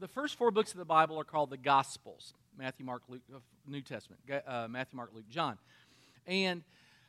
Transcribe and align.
the 0.00 0.08
first 0.08 0.36
four 0.36 0.50
books 0.50 0.72
of 0.72 0.78
the 0.78 0.84
Bible 0.84 1.18
are 1.18 1.24
called 1.24 1.50
the 1.50 1.56
Gospels 1.56 2.34
Matthew, 2.56 2.86
Mark, 2.86 3.02
Luke, 3.08 3.22
uh, 3.34 3.38
New 3.66 3.82
Testament, 3.82 4.20
uh, 4.46 4.68
Matthew, 4.68 4.96
Mark, 4.96 5.10
Luke, 5.14 5.28
John. 5.28 5.58
And 6.26 6.62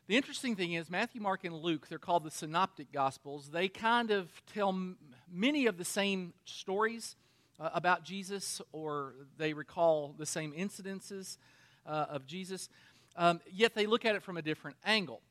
the 0.08 0.16
interesting 0.16 0.56
thing 0.56 0.74
is, 0.74 0.90
Matthew, 0.90 1.22
Mark, 1.22 1.44
and 1.44 1.56
Luke, 1.56 1.88
they're 1.88 1.98
called 1.98 2.24
the 2.24 2.32
Synoptic 2.32 2.92
Gospels. 2.92 3.50
They 3.52 3.68
kind 3.68 4.12
of 4.12 4.30
tell 4.52 4.70
m- 4.70 4.98
many 5.32 5.66
of 5.68 5.78
the 5.78 5.86
same 5.86 6.34
stories 6.46 7.16
uh, 7.60 7.70
about 7.74 8.04
Jesus, 8.04 8.62
or 8.72 9.14
they 9.38 9.54
recall 9.54 10.14
the 10.18 10.26
same 10.26 10.52
incidences 10.54 11.38
uh, 11.86 12.06
of 12.10 12.26
Jesus, 12.26 12.70
um, 13.16 13.40
yet 13.52 13.76
they 13.76 13.86
look 13.86 14.06
at 14.06 14.16
it 14.16 14.24
from 14.24 14.38
a 14.38 14.42
different 14.42 14.78
angle. 14.86 15.22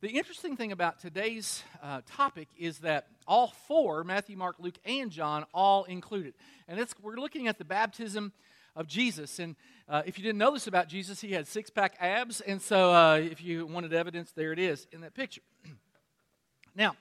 The 0.00 0.10
interesting 0.10 0.56
thing 0.56 0.70
about 0.70 1.00
today's 1.00 1.64
uh, 1.82 2.02
topic 2.06 2.46
is 2.56 2.78
that 2.78 3.08
all 3.26 3.48
four, 3.66 4.04
Matthew, 4.04 4.36
Mark, 4.36 4.54
Luke, 4.60 4.78
and 4.84 5.10
John, 5.10 5.44
all 5.52 5.82
included. 5.84 6.34
And 6.68 6.78
we're 7.02 7.16
looking 7.16 7.48
at 7.48 7.58
the 7.58 7.64
baptism 7.64 8.32
of 8.76 8.86
Jesus. 8.86 9.40
And 9.40 9.56
uh, 9.88 10.02
if 10.06 10.16
you 10.16 10.22
didn't 10.22 10.38
know 10.38 10.52
this 10.52 10.68
about 10.68 10.86
Jesus, 10.86 11.20
he 11.20 11.32
had 11.32 11.48
six 11.48 11.68
pack 11.68 11.96
abs. 11.98 12.40
And 12.40 12.62
so 12.62 12.92
uh, 12.92 13.16
if 13.16 13.42
you 13.42 13.66
wanted 13.66 13.92
evidence, 13.92 14.30
there 14.30 14.52
it 14.52 14.60
is 14.60 14.86
in 14.92 15.00
that 15.00 15.14
picture. 15.14 15.42
now, 16.76 16.94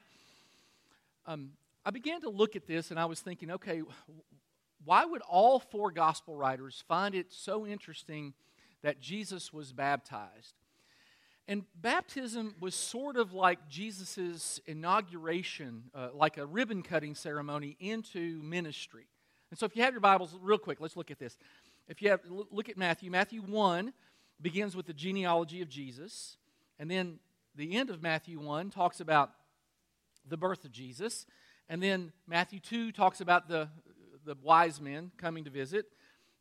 um, 1.27 1.51
I 1.85 1.91
began 1.91 2.21
to 2.21 2.31
look 2.31 2.55
at 2.55 2.65
this 2.65 2.89
and 2.89 2.99
I 2.99 3.05
was 3.05 3.19
thinking, 3.19 3.51
okay, 3.51 3.83
why 4.83 5.05
would 5.05 5.21
all 5.21 5.59
four 5.59 5.91
gospel 5.91 6.35
writers 6.35 6.83
find 6.87 7.13
it 7.13 7.27
so 7.29 7.63
interesting 7.63 8.33
that 8.81 8.99
Jesus 8.99 9.53
was 9.53 9.71
baptized? 9.71 10.55
And 11.47 11.63
baptism 11.79 12.55
was 12.59 12.75
sort 12.75 13.15
of 13.15 13.33
like 13.33 13.69
Jesus' 13.69 14.59
inauguration, 14.65 15.83
uh, 15.95 16.09
like 16.13 16.37
a 16.37 16.45
ribbon 16.45 16.83
cutting 16.83 17.15
ceremony 17.15 17.77
into 17.79 18.41
ministry. 18.43 19.07
And 19.49 19.57
so, 19.57 19.65
if 19.65 19.75
you 19.75 19.83
have 19.83 19.93
your 19.93 20.01
Bibles, 20.01 20.35
real 20.41 20.57
quick, 20.57 20.81
let's 20.81 20.97
look 20.97 21.09
at 21.09 21.19
this. 21.19 21.37
If 21.87 22.01
you 22.01 22.09
have, 22.09 22.19
look 22.29 22.67
at 22.67 22.77
Matthew. 22.77 23.09
Matthew 23.09 23.41
1 23.41 23.93
begins 24.41 24.75
with 24.75 24.87
the 24.87 24.93
genealogy 24.93 25.61
of 25.61 25.69
Jesus. 25.69 26.35
And 26.79 26.91
then 26.91 27.19
the 27.55 27.77
end 27.77 27.89
of 27.89 28.01
Matthew 28.01 28.39
1 28.39 28.69
talks 28.69 28.99
about 28.99 29.31
the 30.27 30.37
birth 30.37 30.65
of 30.65 30.71
Jesus. 30.71 31.25
And 31.69 31.81
then 31.81 32.11
Matthew 32.27 32.59
2 32.59 32.91
talks 32.91 33.21
about 33.21 33.47
the, 33.47 33.69
the 34.25 34.35
wise 34.41 34.81
men 34.81 35.11
coming 35.17 35.45
to 35.45 35.49
visit. 35.49 35.85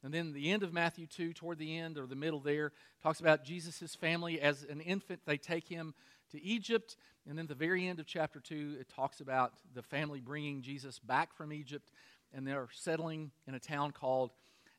And 0.07 0.15
then 0.15 0.33
the 0.33 0.53
end 0.53 0.63
of 0.63 0.73
Matthew 0.73 1.09
2, 1.09 1.33
toward 1.33 1.59
the 1.59 1.77
end 1.77 1.99
or 1.99 2.07
the 2.07 2.15
middle 2.15 2.39
there, 2.39 2.71
talks 3.03 3.19
about 3.19 3.43
Jesus' 3.43 3.97
family 3.97 4.41
as 4.41 4.63
an 4.63 4.81
infant. 4.81 5.23
They 5.27 5.37
take 5.37 5.67
him 5.67 5.95
to 6.31 6.41
Egypt. 6.41 6.97
And 7.29 7.37
then 7.37 7.49
the 7.49 7.57
very 7.57 7.89
end 7.89 7.99
of 7.99 8.07
chapter 8.07 8.39
2, 8.39 8.77
it 8.79 8.89
talks 8.89 9.19
about 9.19 9.55
the 9.75 9.83
family 9.83 10.21
bringing 10.21 10.63
Jesus 10.63 11.01
back 11.01 11.35
from 11.35 11.53
Egypt. 11.53 11.91
And 12.33 12.47
they're 12.47 12.69
settling 12.73 13.33
in 13.49 13.55
a 13.55 13.59
town 13.59 13.91
called 13.91 14.31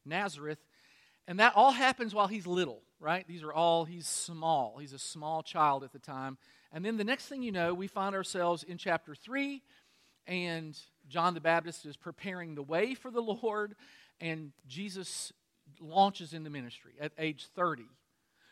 Nazareth. 0.06 0.60
And 1.28 1.42
that 1.42 1.52
all 1.58 1.72
happens 1.72 2.16
while 2.16 2.28
he's 2.28 2.48
little, 2.48 2.82
right? 3.02 3.28
These 3.28 3.44
are 3.44 3.52
all, 3.52 3.84
he's 3.84 4.08
small. 4.08 4.78
He's 4.80 4.94
a 4.94 5.00
small 5.00 5.44
child 5.44 5.84
at 5.84 5.92
the 5.92 6.00
time. 6.00 6.38
And 6.72 6.86
then 6.86 6.96
the 6.96 7.04
next 7.04 7.26
thing 7.26 7.44
you 7.44 7.52
know, 7.52 7.74
we 7.74 7.88
find 7.88 8.16
ourselves 8.16 8.64
in 8.64 8.78
chapter 8.78 9.14
3, 9.14 9.62
and 10.26 10.80
John 11.10 11.34
the 11.34 11.42
Baptist 11.42 11.86
is 11.86 11.98
preparing 11.98 12.56
the 12.56 12.64
way 12.64 12.94
for 12.94 13.12
the 13.12 13.22
Lord 13.44 13.76
and 14.20 14.52
Jesus 14.68 15.32
launches 15.80 16.34
into 16.34 16.50
ministry 16.50 16.94
at 17.00 17.12
age 17.18 17.48
30. 17.56 17.84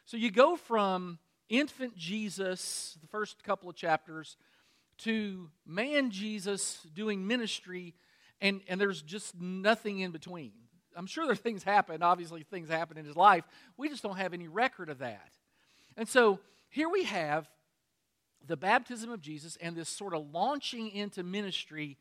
So 0.05 0.17
you 0.17 0.31
go 0.31 0.55
from 0.55 1.19
infant 1.49 1.95
Jesus, 1.95 2.97
the 3.01 3.07
first 3.07 3.43
couple 3.43 3.69
of 3.69 3.75
chapters, 3.75 4.37
to 4.99 5.49
man 5.65 6.11
Jesus 6.11 6.79
doing 6.93 7.25
ministry, 7.27 7.93
and, 8.41 8.61
and 8.67 8.79
there's 8.79 9.01
just 9.01 9.39
nothing 9.39 9.99
in 9.99 10.11
between. 10.11 10.51
I'm 10.95 11.07
sure 11.07 11.25
there 11.25 11.35
things 11.35 11.63
happen. 11.63 12.01
Obviously, 12.01 12.43
things 12.43 12.69
happen 12.69 12.97
in 12.97 13.05
his 13.05 13.15
life. 13.15 13.43
We 13.77 13.89
just 13.89 14.03
don't 14.03 14.17
have 14.17 14.33
any 14.33 14.47
record 14.47 14.89
of 14.89 14.99
that. 14.99 15.29
And 15.97 16.07
so 16.07 16.39
here 16.69 16.89
we 16.89 17.03
have 17.03 17.49
the 18.47 18.55
baptism 18.55 19.09
of 19.11 19.21
Jesus 19.21 19.57
and 19.59 19.75
this 19.75 19.89
sort 19.89 20.13
of 20.13 20.31
launching 20.31 20.89
into 20.89 21.23
ministry 21.23 21.97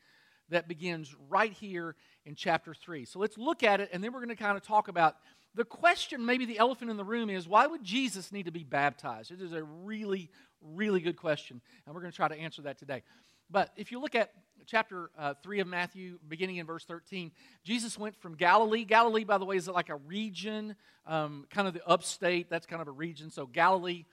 that 0.51 0.69
begins 0.69 1.15
right 1.29 1.53
here 1.53 1.97
in 2.25 2.35
chapter 2.35 2.75
3. 2.75 3.05
So 3.05 3.19
let's 3.19 3.39
look 3.39 3.63
at 3.63 3.81
it, 3.81 3.91
and 3.93 4.03
then 4.03 4.13
we're 4.13 4.21
going 4.21 4.37
to 4.37 4.43
kind 4.43 4.57
of 4.57 4.63
talk 4.63 4.89
about 4.89 5.17
the 5.55 5.65
question, 5.65 6.27
maybe 6.27 6.47
the 6.47 6.59
elephant 6.59 6.91
in 6.91 6.97
the 6.97 7.05
room 7.05 7.31
is 7.31 7.47
why 7.47 7.67
would 7.67 7.85
Jesus 7.85 8.33
need 8.33 8.47
to 8.47 8.51
be 8.51 8.65
baptized? 8.65 9.31
It 9.31 9.41
is 9.41 9.53
a 9.53 9.63
really, 9.63 10.31
really 10.61 11.01
good 11.01 11.17
question, 11.17 11.61
and 11.87 11.95
we're 11.95 12.01
going 12.01 12.11
to 12.11 12.17
try 12.17 12.29
to 12.29 12.35
answer 12.35 12.63
that 12.63 12.79
today. 12.79 13.03
But 13.51 13.71
if 13.77 13.93
you 13.93 14.01
look 14.01 14.15
at 14.15 14.33
chapter 14.67 15.11
uh, 15.17 15.35
3 15.43 15.61
of 15.61 15.67
Matthew, 15.69 16.19
beginning 16.27 16.57
in 16.57 16.67
verse 16.67 16.85
13, 16.85 17.31
Jesus 17.63 17.99
went 17.99 18.17
from 18.17 18.35
Galilee. 18.35 18.85
Galilee, 18.85 19.25
by 19.25 19.39
the 19.39 19.45
way, 19.45 19.57
is 19.57 19.69
like 19.69 19.91
a 19.91 19.97
region, 19.97 20.75
um, 21.07 21.47
kind 21.51 21.69
of 21.69 21.75
the 21.75 21.87
upstate. 21.87 22.51
That's 22.51 22.67
kind 22.67 22.83
of 22.83 22.89
a 22.89 22.93
region. 22.93 23.31
So, 23.31 23.47
Galilee 23.47 24.07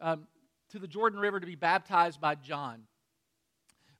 um, 0.00 0.28
to 0.70 0.78
the 0.78 0.86
Jordan 0.86 1.18
River 1.18 1.40
to 1.40 1.46
be 1.46 1.56
baptized 1.56 2.20
by 2.20 2.34
John. 2.34 2.82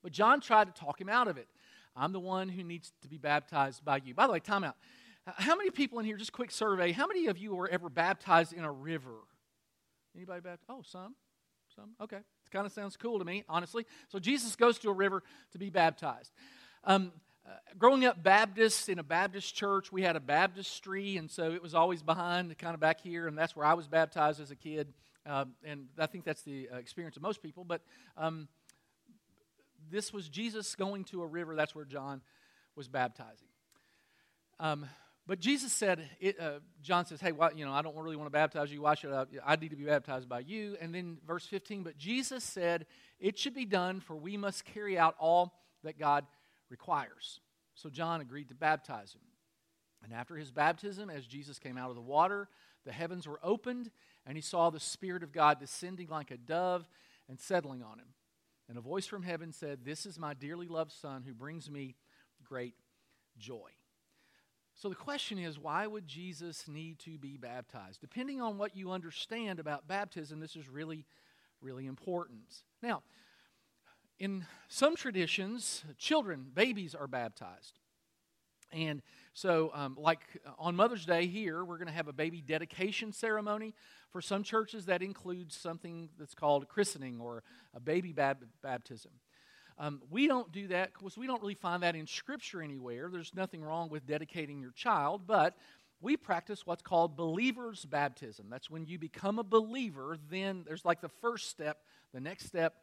But 0.03 0.13
John 0.13 0.41
tried 0.41 0.73
to 0.73 0.81
talk 0.81 1.01
him 1.01 1.09
out 1.09 1.29
of 1.29 1.39
it. 1.39 1.49
I'm 1.97 2.13
the 2.13 2.21
one 2.21 2.49
who 2.49 2.65
needs 2.65 2.93
to 3.03 3.09
be 3.09 3.19
baptized 3.19 3.85
by 3.85 4.01
you. 4.05 4.15
By 4.15 4.27
the 4.27 4.33
way, 4.33 4.41
time 4.41 4.65
out. 4.65 4.77
How 5.27 5.57
many 5.57 5.71
people 5.71 5.99
in 6.01 6.05
here, 6.05 6.17
just 6.17 6.33
quick 6.33 6.51
survey, 6.51 6.93
how 6.93 7.07
many 7.07 7.29
of 7.29 7.39
you 7.39 7.55
were 7.55 7.69
ever 7.69 7.89
baptized 7.89 8.53
in 8.53 8.65
a 8.65 8.71
river? 8.71 9.17
Anybody 10.15 10.41
baptized? 10.41 10.69
Oh, 10.69 10.83
some. 10.85 11.15
Some. 11.75 11.91
Okay. 12.01 12.19
It 12.19 12.51
kind 12.51 12.67
of 12.67 12.73
sounds 12.73 12.97
cool 12.97 13.19
to 13.19 13.25
me, 13.25 13.43
honestly. 13.49 13.87
So 14.09 14.19
Jesus 14.19 14.55
goes 14.55 14.79
to 14.81 14.91
a 14.91 14.93
river 14.93 15.23
to 15.53 15.59
be 15.59 15.71
baptized. 15.71 16.33
Um, 16.85 17.13
uh, 17.47 17.53
growing 17.79 18.05
up 18.05 18.23
Baptist 18.23 18.89
in 18.89 18.99
a 18.99 19.03
Baptist 19.03 19.55
church, 19.55 19.93
we 19.93 20.03
had 20.03 20.17
a 20.17 20.21
baptistry, 20.21 21.17
and 21.17 21.31
so 21.31 21.53
it 21.53 21.63
was 21.63 21.75
always 21.75 22.03
behind, 22.03 22.57
kind 22.59 22.75
of 22.75 22.81
back 22.81 23.01
here, 23.01 23.27
and 23.27 23.37
that's 23.37 23.55
where 23.57 23.67
I 23.67 23.75
was 23.75 23.87
baptized 23.87 24.41
as 24.41 24.51
a 24.51 24.57
kid. 24.57 24.93
Uh, 25.27 25.47
and 25.65 25.87
I 25.99 26.07
think 26.07 26.25
that's 26.25 26.43
the 26.43 26.69
uh, 26.73 26.77
experience 26.77 27.17
of 27.17 27.23
most 27.23 27.43
people. 27.43 27.65
But 27.65 27.83
um, 28.17 28.49
this 29.91 30.13
was 30.13 30.29
Jesus 30.29 30.75
going 30.75 31.05
to 31.05 31.23
a 31.23 31.27
river. 31.27 31.57
That's 31.57 31.75
where 31.75 31.85
John 31.85 32.23
was 32.77 32.89
baptizing. 32.89 33.49
Um, 34.61 34.87
but 35.27 35.41
Jesus 35.41 35.73
said, 35.73 36.07
it, 36.21 36.39
uh, 36.39 36.59
John 36.83 37.07
says, 37.07 37.21
hey, 37.21 37.33
you 37.57 37.65
know, 37.65 37.73
I 37.73 37.81
don't 37.81 37.97
really 37.97 38.17
want 38.17 38.27
to 38.27 38.33
baptize 38.33 38.71
you. 38.71 38.83
Why 38.83 38.95
should 38.95 39.13
I? 39.13 39.25
I 39.45 39.57
need 39.57 39.71
to 39.71 39.77
be 39.77 39.85
baptized 39.85 40.29
by 40.29 40.41
you. 40.41 40.77
And 40.81 40.95
then 40.95 41.17
verse 41.27 41.47
15, 41.47 41.83
but 41.83 41.97
Jesus 41.97 42.45
said, 42.45 42.87
it 43.19 43.39
should 43.39 43.55
be 43.55 43.65
done, 43.65 44.01
for 44.01 44.17
we 44.17 44.37
must 44.37 44.67
carry 44.67 44.99
out 44.99 45.15
all 45.19 45.55
that 45.83 45.99
God 45.99 46.27
requires. 46.69 47.41
So 47.75 47.89
John 47.89 48.21
agreed 48.21 48.49
to 48.49 48.55
baptize 48.55 49.15
him. 49.15 49.23
And 50.03 50.13
after 50.13 50.37
his 50.37 50.51
baptism, 50.51 51.09
as 51.09 51.27
Jesus 51.27 51.59
came 51.59 51.79
out 51.79 51.89
of 51.89 51.97
the 51.97 52.03
water, 52.03 52.49
the 52.85 52.93
heavens 52.93 53.27
were 53.27 53.41
opened, 53.43 53.91
and 54.27 54.37
he 54.37 54.43
saw 54.43 54.69
the 54.69 54.81
Spirit 54.81 55.23
of 55.23 55.33
God 55.33 55.59
descending 55.59 56.09
like 56.09 56.31
a 56.31 56.37
dove 56.37 56.87
and 57.29 57.41
settling 57.41 57.83
on 57.83 57.99
him. 57.99 58.09
And 58.69 58.79
a 58.79 58.81
voice 58.81 59.07
from 59.07 59.23
heaven 59.23 59.53
said, 59.53 59.85
This 59.85 60.07
is 60.07 60.19
my 60.19 60.35
dearly 60.35 60.69
loved 60.69 60.93
Son 60.93 61.23
who 61.23 61.35
brings 61.35 61.71
me 61.71 61.97
great 62.43 62.75
joy. 63.39 63.71
So 64.77 64.89
the 64.89 64.95
question 64.95 65.39
is, 65.39 65.59
why 65.59 65.87
would 65.87 66.07
Jesus 66.07 66.67
need 66.67 66.99
to 67.01 67.17
be 67.17 67.37
baptized? 67.37 68.01
Depending 68.01 68.41
on 68.41 68.59
what 68.59 68.77
you 68.77 68.91
understand 68.91 69.61
about 69.61 69.87
baptism, 69.87 70.41
this 70.41 70.57
is 70.57 70.69
really, 70.69 71.07
really 71.61 71.87
important. 71.87 72.63
Now, 72.83 73.03
in 74.19 74.47
some 74.69 74.97
traditions, 74.97 75.85
children, 75.97 76.47
babies 76.53 76.95
are 76.95 77.07
baptized. 77.07 77.79
And 78.73 79.03
so, 79.33 79.71
um, 79.75 79.97
like 79.99 80.21
on 80.59 80.75
Mother's 80.75 81.07
Day 81.07 81.27
here, 81.27 81.65
we're 81.65 81.79
going 81.79 81.89
to 81.89 81.95
have 81.95 82.09
a 82.09 82.13
baby 82.13 82.41
dedication 82.41 83.13
ceremony. 83.13 83.75
For 84.15 84.23
some 84.23 84.45
churches, 84.45 84.87
that 84.87 85.03
includes 85.03 85.57
something 85.57 86.09
that's 86.21 86.37
called 86.37 86.69
christening 86.69 87.19
or 87.21 87.43
a 87.75 87.81
baby 87.81 88.13
bab- 88.13 88.47
baptism. 88.63 89.11
Um, 89.77 90.03
we 90.09 90.29
don't 90.29 90.53
do 90.53 90.69
that 90.69 90.93
because 90.95 91.19
we 91.19 91.27
don't 91.27 91.43
really 91.43 91.57
find 91.57 91.83
that 91.83 91.97
in 91.97 92.07
Scripture 92.07 92.63
anywhere. 92.63 93.09
There's 93.11 93.35
nothing 93.35 93.61
wrong 93.61 93.89
with 93.89 94.07
dedicating 94.07 94.61
your 94.61 94.71
child, 94.71 95.23
but 95.27 95.57
we 96.01 96.17
practice 96.17 96.65
what's 96.65 96.81
called 96.81 97.17
believer's 97.17 97.85
baptism. 97.85 98.47
That's 98.49 98.71
when 98.71 98.87
you 98.87 99.01
become 99.01 99.41
a 99.41 99.43
believer, 99.43 100.17
then 100.31 100.63
there's 100.65 100.85
like 100.85 101.01
the 101.01 101.09
first 101.09 101.51
step. 101.51 101.79
The 102.13 102.21
next 102.21 102.47
step 102.47 102.77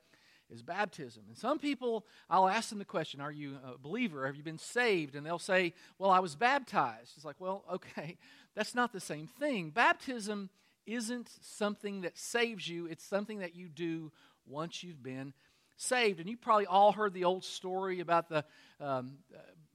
is 0.49 0.61
baptism. 0.61 1.23
And 1.29 1.37
some 1.37 1.59
people, 1.59 2.05
I'll 2.29 2.49
ask 2.49 2.67
them 2.67 2.79
the 2.79 2.83
question, 2.83 3.21
Are 3.21 3.31
you 3.31 3.57
a 3.65 3.77
believer? 3.77 4.25
Have 4.25 4.35
you 4.35 4.43
been 4.43 4.57
saved? 4.57 5.15
And 5.15 5.25
they'll 5.25 5.39
say, 5.39 5.75
Well, 5.97 6.11
I 6.11 6.19
was 6.19 6.35
baptized. 6.35 7.13
It's 7.15 7.23
like, 7.23 7.39
Well, 7.39 7.63
okay, 7.71 8.17
that's 8.53 8.75
not 8.75 8.91
the 8.91 8.99
same 8.99 9.27
thing. 9.27 9.69
Baptism 9.69 10.49
isn't 10.93 11.29
something 11.41 12.01
that 12.01 12.17
saves 12.17 12.67
you, 12.67 12.85
it's 12.85 13.03
something 13.03 13.39
that 13.39 13.55
you 13.55 13.69
do 13.69 14.11
once 14.45 14.83
you've 14.83 15.01
been 15.01 15.33
saved. 15.77 16.19
And 16.19 16.29
you 16.29 16.37
probably 16.37 16.65
all 16.65 16.91
heard 16.91 17.13
the 17.13 17.23
old 17.23 17.43
story 17.43 17.99
about 17.99 18.29
the 18.29 18.43
um, 18.79 19.17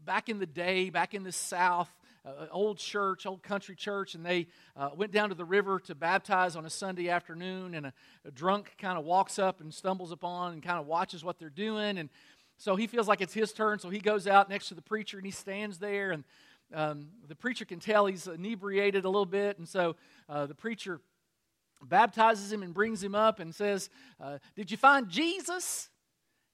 back 0.04 0.28
in 0.28 0.38
the 0.38 0.46
day, 0.46 0.90
back 0.90 1.14
in 1.14 1.22
the 1.24 1.32
South, 1.32 1.90
uh, 2.24 2.46
old 2.50 2.78
church, 2.78 3.26
old 3.26 3.42
country 3.42 3.74
church, 3.74 4.14
and 4.14 4.24
they 4.24 4.46
uh, 4.76 4.90
went 4.96 5.12
down 5.12 5.28
to 5.28 5.34
the 5.34 5.44
river 5.44 5.78
to 5.80 5.94
baptize 5.94 6.56
on 6.56 6.64
a 6.64 6.70
Sunday 6.70 7.08
afternoon. 7.08 7.74
And 7.74 7.86
a, 7.86 7.92
a 8.24 8.30
drunk 8.30 8.74
kind 8.78 8.98
of 8.98 9.04
walks 9.04 9.38
up 9.38 9.60
and 9.60 9.72
stumbles 9.72 10.12
upon 10.12 10.52
and 10.52 10.62
kind 10.62 10.78
of 10.78 10.86
watches 10.86 11.24
what 11.24 11.38
they're 11.38 11.50
doing. 11.50 11.98
And 11.98 12.08
so 12.58 12.76
he 12.76 12.86
feels 12.86 13.06
like 13.06 13.20
it's 13.20 13.34
his 13.34 13.52
turn, 13.52 13.78
so 13.78 13.90
he 13.90 13.98
goes 13.98 14.26
out 14.26 14.48
next 14.48 14.68
to 14.68 14.74
the 14.74 14.82
preacher 14.82 15.18
and 15.18 15.26
he 15.26 15.32
stands 15.32 15.78
there. 15.78 16.10
And 16.10 16.24
um, 16.74 17.08
the 17.28 17.34
preacher 17.34 17.64
can 17.64 17.78
tell 17.78 18.06
he's 18.06 18.26
inebriated 18.26 19.04
a 19.04 19.08
little 19.08 19.26
bit, 19.26 19.58
and 19.58 19.68
so 19.68 19.96
uh, 20.28 20.46
the 20.46 20.54
preacher 20.54 21.00
baptizes 21.82 22.52
him 22.52 22.62
and 22.62 22.74
brings 22.74 23.02
him 23.02 23.14
up 23.14 23.40
and 23.40 23.54
says, 23.54 23.90
uh, 24.20 24.38
Did 24.54 24.70
you 24.70 24.76
find 24.76 25.08
Jesus? 25.08 25.90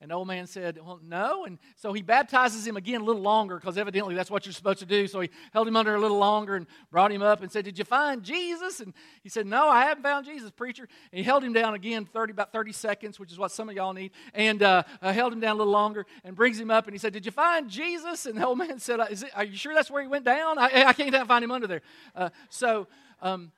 And 0.03 0.11
the 0.11 0.17
old 0.17 0.27
man 0.27 0.49
said, 0.49 0.81
Well, 0.85 0.99
no. 1.01 1.45
And 1.45 1.61
so 1.77 1.93
he 1.93 2.03
baptizes 2.03 2.67
him 2.67 2.77
again 2.77 3.03
a 3.03 3.05
little 3.05 3.23
longer 3.23 3.55
because 3.55 3.79
evidently 3.79 4.17
that's 4.17 4.33
what 4.33 4.45
you're 4.45 4.53
supposed 4.53 4.81
to 4.81 4.85
do. 4.85 5.07
So 5.07 5.21
he 5.21 5.31
held 5.53 5.69
him 5.69 5.77
under 5.77 5.95
a 5.95 6.01
little 6.01 6.19
longer 6.19 6.57
and 6.57 6.67
brought 6.91 7.13
him 7.13 7.23
up 7.23 7.41
and 7.41 7.53
said, 7.53 7.65
Did 7.65 7.79
you 7.79 7.85
find 7.85 8.25
Jesus? 8.25 8.81
And 8.81 8.95
he 9.23 9.29
said, 9.29 9.47
No, 9.47 9.69
I 9.69 9.85
haven't 9.85 10.03
found 10.03 10.27
Jesus, 10.27 10.51
preacher. 10.51 10.89
And 11.13 11.19
he 11.19 11.23
held 11.23 11.45
him 11.45 11.53
down 11.53 11.75
again 11.75 12.05
30, 12.05 12.33
about 12.33 12.53
30 12.53 12.73
seconds, 12.73 13.21
which 13.21 13.31
is 13.31 13.39
what 13.39 13.53
some 13.53 13.69
of 13.69 13.77
y'all 13.77 13.93
need, 13.93 14.11
and 14.35 14.61
uh, 14.65 14.83
uh, 15.01 15.13
held 15.13 15.33
him 15.33 15.39
down 15.39 15.55
a 15.55 15.59
little 15.59 15.73
longer 15.73 16.05
and 16.25 16.35
brings 16.35 16.59
him 16.59 16.73
up 16.73 16.87
and 16.87 16.95
he 16.95 16.99
said, 16.99 17.13
Did 17.13 17.25
you 17.25 17.31
find 17.33 17.71
Jesus? 17.71 18.27
And 18.27 18.37
the 18.37 18.45
old 18.45 18.59
man 18.59 18.81
said, 18.81 18.99
it, 18.99 19.23
Are 19.37 19.45
you 19.45 19.57
sure 19.57 19.73
that's 19.73 19.91
where 19.91 20.03
he 20.03 20.09
went 20.09 20.25
down? 20.25 20.59
I, 20.59 20.85
I 20.87 20.93
can't 20.95 21.15
find 21.29 21.45
him 21.45 21.53
under 21.53 21.69
there. 21.69 21.83
Uh, 22.17 22.31
so, 22.51 22.89
um, 23.21 23.53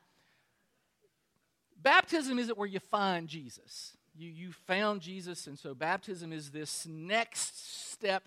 baptism 1.83 2.39
isn't 2.39 2.59
where 2.59 2.69
you 2.69 2.81
find 2.81 3.29
Jesus 3.29 3.97
you, 4.17 4.31
you 4.31 4.53
found 4.53 5.01
Jesus, 5.01 5.47
and 5.47 5.59
so 5.59 5.75
baptism 5.75 6.33
is 6.33 6.51
this 6.51 6.87
next 6.87 7.91
step 7.93 8.23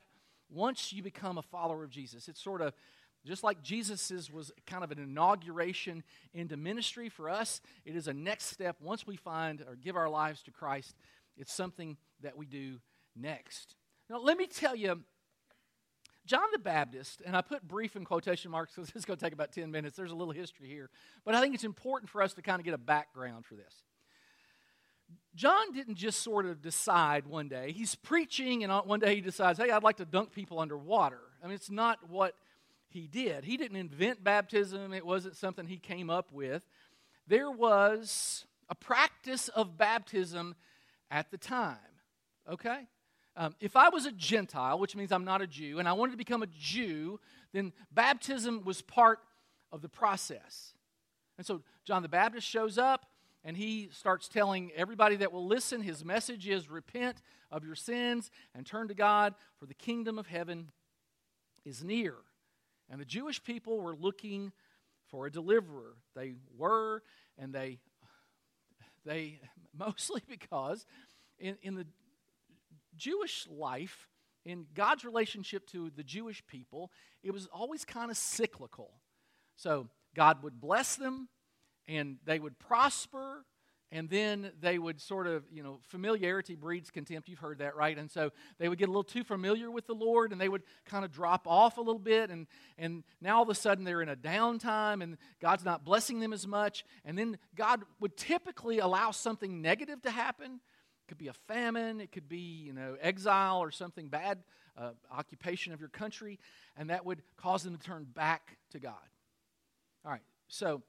once 0.49 0.91
you 0.91 1.01
become 1.01 1.37
a 1.37 1.41
follower 1.41 1.83
of 1.83 1.89
Jesus. 1.89 2.27
It's 2.27 2.41
sort 2.41 2.61
of 2.61 2.73
just 3.25 3.43
like 3.43 3.61
Jesus's 3.61 4.31
was 4.31 4.51
kind 4.65 4.83
of 4.83 4.91
an 4.91 4.99
inauguration 4.99 6.03
into 6.33 6.55
ministry 6.55 7.09
for 7.09 7.29
us, 7.29 7.61
it 7.85 7.95
is 7.95 8.07
a 8.07 8.13
next 8.13 8.45
step. 8.45 8.77
Once 8.81 9.05
we 9.05 9.17
find 9.17 9.61
or 9.67 9.75
give 9.75 9.95
our 9.95 10.09
lives 10.09 10.41
to 10.43 10.51
Christ, 10.51 10.95
it's 11.35 11.53
something 11.53 11.97
that 12.21 12.37
we 12.37 12.45
do 12.45 12.79
next. 13.15 13.75
Now, 14.09 14.19
let 14.19 14.37
me 14.37 14.47
tell 14.47 14.75
you, 14.75 15.01
John 16.25 16.43
the 16.51 16.59
Baptist, 16.59 17.21
and 17.25 17.35
I 17.35 17.41
put 17.41 17.67
brief 17.67 17.95
in 17.95 18.05
quotation 18.05 18.51
marks 18.51 18.75
because 18.75 18.91
it's 18.95 19.05
going 19.05 19.17
to 19.17 19.25
take 19.25 19.33
about 19.33 19.51
10 19.51 19.71
minutes. 19.71 19.95
There's 19.95 20.11
a 20.11 20.15
little 20.15 20.33
history 20.33 20.67
here. 20.67 20.89
But 21.25 21.35
I 21.35 21.41
think 21.41 21.55
it's 21.55 21.63
important 21.63 22.09
for 22.09 22.21
us 22.21 22.33
to 22.33 22.41
kind 22.41 22.59
of 22.59 22.65
get 22.65 22.73
a 22.73 22.79
background 22.79 23.45
for 23.45 23.55
this. 23.55 23.73
John 25.37 25.71
didn't 25.71 25.95
just 25.95 26.23
sort 26.23 26.47
of 26.47 26.63
decide 26.63 27.27
one 27.27 27.47
day. 27.47 27.71
He's 27.71 27.93
preaching, 27.93 28.63
and 28.63 28.73
one 28.87 28.99
day 28.99 29.13
he 29.15 29.21
decides, 29.21 29.59
hey, 29.59 29.69
I'd 29.69 29.83
like 29.83 29.97
to 29.97 30.05
dunk 30.05 30.31
people 30.31 30.59
underwater. 30.59 31.21
I 31.43 31.45
mean, 31.45 31.53
it's 31.53 31.69
not 31.69 32.09
what 32.09 32.33
he 32.89 33.05
did. 33.05 33.45
He 33.45 33.55
didn't 33.55 33.77
invent 33.77 34.23
baptism, 34.23 34.93
it 34.93 35.05
wasn't 35.05 35.35
something 35.35 35.67
he 35.67 35.77
came 35.77 36.09
up 36.09 36.31
with. 36.31 36.63
There 37.27 37.51
was 37.51 38.45
a 38.67 38.73
practice 38.73 39.47
of 39.49 39.77
baptism 39.77 40.55
at 41.11 41.29
the 41.29 41.37
time, 41.37 41.77
okay? 42.51 42.87
Um, 43.35 43.53
if 43.59 43.75
I 43.75 43.89
was 43.89 44.07
a 44.07 44.11
Gentile, 44.11 44.79
which 44.79 44.95
means 44.95 45.11
I'm 45.11 45.25
not 45.25 45.43
a 45.43 45.47
Jew, 45.47 45.77
and 45.77 45.87
I 45.87 45.93
wanted 45.93 46.13
to 46.13 46.17
become 46.17 46.41
a 46.41 46.47
Jew, 46.47 47.19
then 47.53 47.73
baptism 47.91 48.63
was 48.65 48.81
part 48.81 49.19
of 49.71 49.83
the 49.83 49.89
process. 49.89 50.73
And 51.37 51.45
so 51.45 51.61
John 51.85 52.01
the 52.01 52.09
Baptist 52.09 52.47
shows 52.47 52.79
up 52.79 53.05
and 53.47 53.55
he 53.55 53.87
starts 53.93 54.27
telling 54.27 54.73
everybody 54.75 55.15
that 55.15 55.31
will 55.31 55.47
listen 55.47 55.81
his 55.81 56.03
message 56.03 56.49
is 56.49 56.69
repent 56.69 57.21
of 57.49 57.63
your 57.63 57.75
sins 57.75 58.29
and 58.53 58.65
turn 58.65 58.89
to 58.89 58.93
God, 58.93 59.35
for 59.57 59.65
the 59.65 59.73
kingdom 59.73 60.19
of 60.19 60.27
heaven 60.27 60.67
is 61.63 61.81
near. 61.81 62.15
And 62.89 62.99
the 62.99 63.05
Jewish 63.05 63.41
people 63.41 63.79
were 63.79 63.95
looking 63.95 64.51
for 65.05 65.27
a 65.27 65.31
deliverer. 65.31 65.95
They 66.13 66.33
were, 66.57 67.03
and 67.37 67.53
they, 67.53 67.79
they 69.05 69.39
mostly 69.79 70.21
because 70.27 70.85
in, 71.39 71.55
in 71.61 71.75
the 71.75 71.87
Jewish 72.97 73.47
life, 73.49 74.09
in 74.43 74.65
God's 74.75 75.05
relationship 75.05 75.65
to 75.67 75.89
the 75.95 76.03
Jewish 76.03 76.45
people, 76.47 76.91
it 77.23 77.31
was 77.31 77.47
always 77.53 77.85
kind 77.85 78.11
of 78.11 78.17
cyclical. 78.17 78.91
So 79.55 79.87
God 80.13 80.43
would 80.43 80.59
bless 80.59 80.97
them, 80.97 81.29
and 81.87 82.17
they 82.25 82.39
would 82.39 82.57
prosper 82.59 83.45
and 83.91 84.09
then 84.09 84.51
they 84.59 84.77
would 84.77 84.99
sort 84.99 85.27
of, 85.27 85.45
you 85.49 85.63
know, 85.63 85.79
familiarity 85.81 86.55
breeds 86.55 86.91
contempt. 86.91 87.29
You've 87.29 87.39
heard 87.39 87.59
that, 87.59 87.75
right? 87.75 87.97
And 87.97 88.11
so 88.11 88.31
they 88.57 88.67
would 88.67 88.77
get 88.77 88.89
a 88.89 88.91
little 88.91 89.03
too 89.03 89.23
familiar 89.23 89.71
with 89.71 89.87
the 89.87 89.95
Lord 89.95 90.33
and 90.33 90.41
they 90.41 90.49
would 90.49 90.63
kind 90.85 91.05
of 91.05 91.11
drop 91.11 91.47
off 91.47 91.77
a 91.77 91.81
little 91.81 91.99
bit. 91.99 92.29
And, 92.29 92.47
and 92.77 93.03
now 93.21 93.37
all 93.37 93.43
of 93.43 93.49
a 93.49 93.55
sudden 93.55 93.85
they're 93.85 94.01
in 94.01 94.09
a 94.09 94.15
downtime 94.15 95.01
and 95.01 95.17
God's 95.41 95.63
not 95.63 95.85
blessing 95.85 96.19
them 96.19 96.33
as 96.33 96.45
much. 96.45 96.83
And 97.05 97.17
then 97.17 97.37
God 97.55 97.83
would 98.01 98.17
typically 98.17 98.79
allow 98.79 99.11
something 99.11 99.61
negative 99.61 100.01
to 100.01 100.11
happen. 100.11 100.55
It 100.55 101.07
could 101.07 101.17
be 101.17 101.29
a 101.29 101.33
famine, 101.33 102.01
it 102.01 102.11
could 102.11 102.27
be, 102.27 102.63
you 102.65 102.73
know, 102.73 102.97
exile 102.99 103.59
or 103.59 103.71
something 103.71 104.09
bad, 104.09 104.39
uh, 104.77 104.91
occupation 105.09 105.71
of 105.71 105.79
your 105.79 105.89
country. 105.89 106.39
And 106.75 106.89
that 106.89 107.05
would 107.05 107.21
cause 107.37 107.63
them 107.63 107.77
to 107.77 107.81
turn 107.81 108.03
back 108.03 108.57
to 108.71 108.79
God. 108.79 108.95
All 110.03 110.11
right, 110.11 110.21
so 110.49 110.81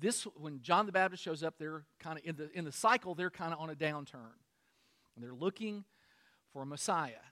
this 0.00 0.24
when 0.36 0.60
John 0.62 0.86
the 0.86 0.92
Baptist 0.92 1.22
shows 1.22 1.42
up, 1.42 1.54
they're 1.58 1.84
kind 1.98 2.18
of 2.18 2.24
in 2.24 2.36
the 2.36 2.50
in 2.56 2.64
the 2.64 2.72
cycle, 2.72 3.14
they're 3.14 3.30
kind 3.30 3.52
of 3.52 3.60
on 3.60 3.70
a 3.70 3.74
downturn. 3.74 4.36
And 5.14 5.24
they're 5.24 5.34
looking 5.34 5.84
for 6.52 6.62
a 6.62 6.66
Messiah. 6.66 7.22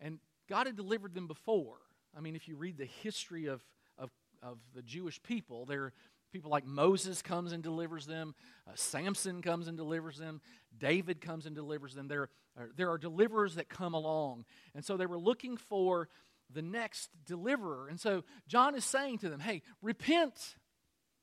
And 0.00 0.18
God 0.48 0.66
had 0.66 0.76
delivered 0.76 1.14
them 1.14 1.26
before. 1.26 1.78
I 2.16 2.20
mean, 2.20 2.36
if 2.36 2.48
you 2.48 2.56
read 2.56 2.78
the 2.78 2.88
history 3.02 3.46
of, 3.46 3.64
of, 3.98 4.10
of 4.42 4.58
the 4.74 4.82
Jewish 4.82 5.22
people, 5.22 5.64
there 5.64 5.92
people 6.32 6.50
like 6.50 6.66
Moses 6.66 7.22
comes 7.22 7.52
and 7.52 7.62
delivers 7.62 8.04
them, 8.04 8.34
uh, 8.66 8.72
Samson 8.74 9.40
comes 9.40 9.68
and 9.68 9.76
delivers 9.76 10.18
them, 10.18 10.40
David 10.76 11.20
comes 11.20 11.46
and 11.46 11.54
delivers 11.54 11.94
them. 11.94 12.08
There, 12.08 12.28
are, 12.58 12.68
there 12.76 12.90
are 12.90 12.98
deliverers 12.98 13.54
that 13.54 13.68
come 13.68 13.94
along. 13.94 14.44
And 14.74 14.84
so 14.84 14.96
they 14.96 15.06
were 15.06 15.18
looking 15.18 15.56
for 15.56 16.08
the 16.52 16.62
next 16.62 17.10
deliverer. 17.24 17.88
And 17.88 17.98
so 17.98 18.22
John 18.48 18.74
is 18.74 18.84
saying 18.84 19.18
to 19.18 19.28
them, 19.30 19.40
hey, 19.40 19.62
repent 19.80 20.56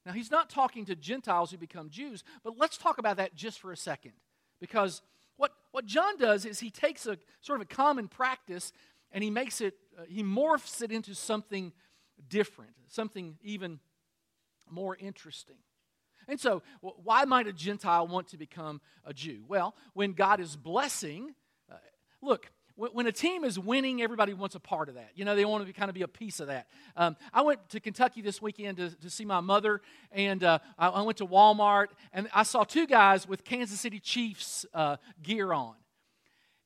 now, 0.06 0.12
he's 0.12 0.32
not 0.32 0.50
talking 0.50 0.86
to 0.86 0.96
Gentiles 0.96 1.52
who 1.52 1.58
become 1.58 1.90
Jews, 1.90 2.24
but 2.44 2.58
let's 2.58 2.78
talk 2.78 2.98
about 2.98 3.18
that 3.18 3.36
just 3.36 3.60
for 3.60 3.72
a 3.72 3.78
second. 3.78 4.14
Because 4.60 5.02
what, 5.38 5.54
what 5.72 5.86
John 5.86 6.18
does 6.18 6.46
is 6.46 6.60
he 6.60 6.70
takes 6.70 7.06
a 7.06 7.18
sort 7.42 7.62
of 7.62 7.68
a 7.70 7.74
common 7.74 8.08
practice 8.10 8.74
and 9.12 9.24
he 9.24 9.30
makes 9.30 9.62
it, 9.62 9.76
uh, 9.98 10.04
he 10.08 10.24
morphs 10.24 10.82
it 10.82 10.92
into 10.92 11.16
something 11.16 11.72
different, 12.28 12.72
something 12.88 13.38
even 13.44 13.80
more 14.70 14.98
interesting. 14.98 15.58
And 16.28 16.40
so, 16.40 16.64
why 16.80 17.26
might 17.26 17.48
a 17.48 17.54
Gentile 17.54 18.08
want 18.08 18.30
to 18.30 18.38
become 18.38 18.80
a 19.04 19.14
Jew? 19.14 19.44
Well, 19.48 19.76
when 19.94 20.14
God 20.14 20.40
is 20.40 20.56
blessing, 20.56 21.36
uh, 21.70 21.76
look, 22.22 22.50
when 22.76 23.06
a 23.06 23.12
team 23.12 23.44
is 23.44 23.60
winning, 23.60 24.02
everybody 24.02 24.34
wants 24.34 24.56
a 24.56 24.60
part 24.60 24.90
of 24.90 24.96
that. 24.96 25.12
You 25.16 25.26
know, 25.26 25.36
they 25.36 25.46
want 25.46 25.62
to 25.62 25.68
be, 25.68 25.74
kind 25.74 25.90
of 25.90 25.96
be 25.96 26.02
a 26.02 26.08
piece 26.08 26.40
of 26.40 26.48
that. 26.48 26.68
Um, 26.96 27.16
I 27.32 27.42
went 27.42 27.70
to 27.70 27.80
Kentucky 27.80 28.22
this 28.22 28.42
weekend 28.42 28.78
to, 28.78 28.90
to 28.90 29.10
see 29.12 29.26
my 29.26 29.42
mother, 29.42 29.82
and 30.12 30.44
uh, 30.44 30.58
I, 30.78 30.88
I, 30.88 31.02
went 31.04 31.20
to 31.20 31.28
Walmart, 31.28 31.88
and 32.14 32.28
I 32.34 32.44
saw 32.44 32.64
two 32.64 32.88
guys 32.88 33.28
with 33.28 33.44
Kansas 33.44 33.80
City 33.80 34.00
Chiefs 34.00 34.66
uh, 34.74 34.98
gear 35.22 35.54
on. 35.54 35.76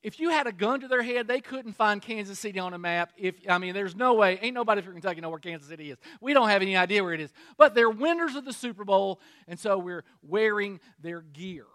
If 0.01 0.19
you 0.19 0.29
had 0.29 0.47
a 0.47 0.53
gun 0.53 0.79
to 0.79 0.87
their 0.87 1.01
head, 1.01 1.27
they 1.27 1.41
couldn't 1.41 1.73
find 1.73 2.01
Kansas 2.01 2.39
City 2.39 2.59
on 2.59 2.73
a 2.73 2.77
map. 2.77 3.11
If 3.17 3.35
I 3.49 3.57
mean, 3.57 3.73
there's 3.73 3.95
no 3.95 4.13
way. 4.13 4.39
Ain't 4.41 4.53
nobody 4.53 4.81
from 4.81 4.93
Kentucky 4.93 5.19
know 5.19 5.29
where 5.29 5.39
Kansas 5.39 5.67
City 5.67 5.91
is. 5.91 5.97
We 6.21 6.33
don't 6.33 6.47
have 6.47 6.61
any 6.61 6.77
idea 6.77 7.03
where 7.03 7.13
it 7.13 7.19
is. 7.19 7.33
But 7.57 7.75
they're 7.75 7.89
winners 7.89 8.35
of 8.35 8.45
the 8.45 8.53
Super 8.53 8.85
Bowl, 8.85 9.19
and 9.47 9.59
so 9.59 9.77
we're 9.77 10.05
wearing 10.21 10.79
their 11.01 11.21
gear. 11.21 11.65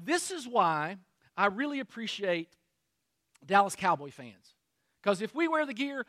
This 0.00 0.30
is 0.30 0.46
why 0.46 0.98
I 1.36 1.46
really 1.46 1.80
appreciate 1.80 2.50
Dallas 3.46 3.76
Cowboy 3.76 4.10
fans. 4.10 4.54
Because 5.02 5.22
if 5.22 5.34
we 5.34 5.48
wear 5.48 5.64
the 5.66 5.74
gear, 5.74 6.04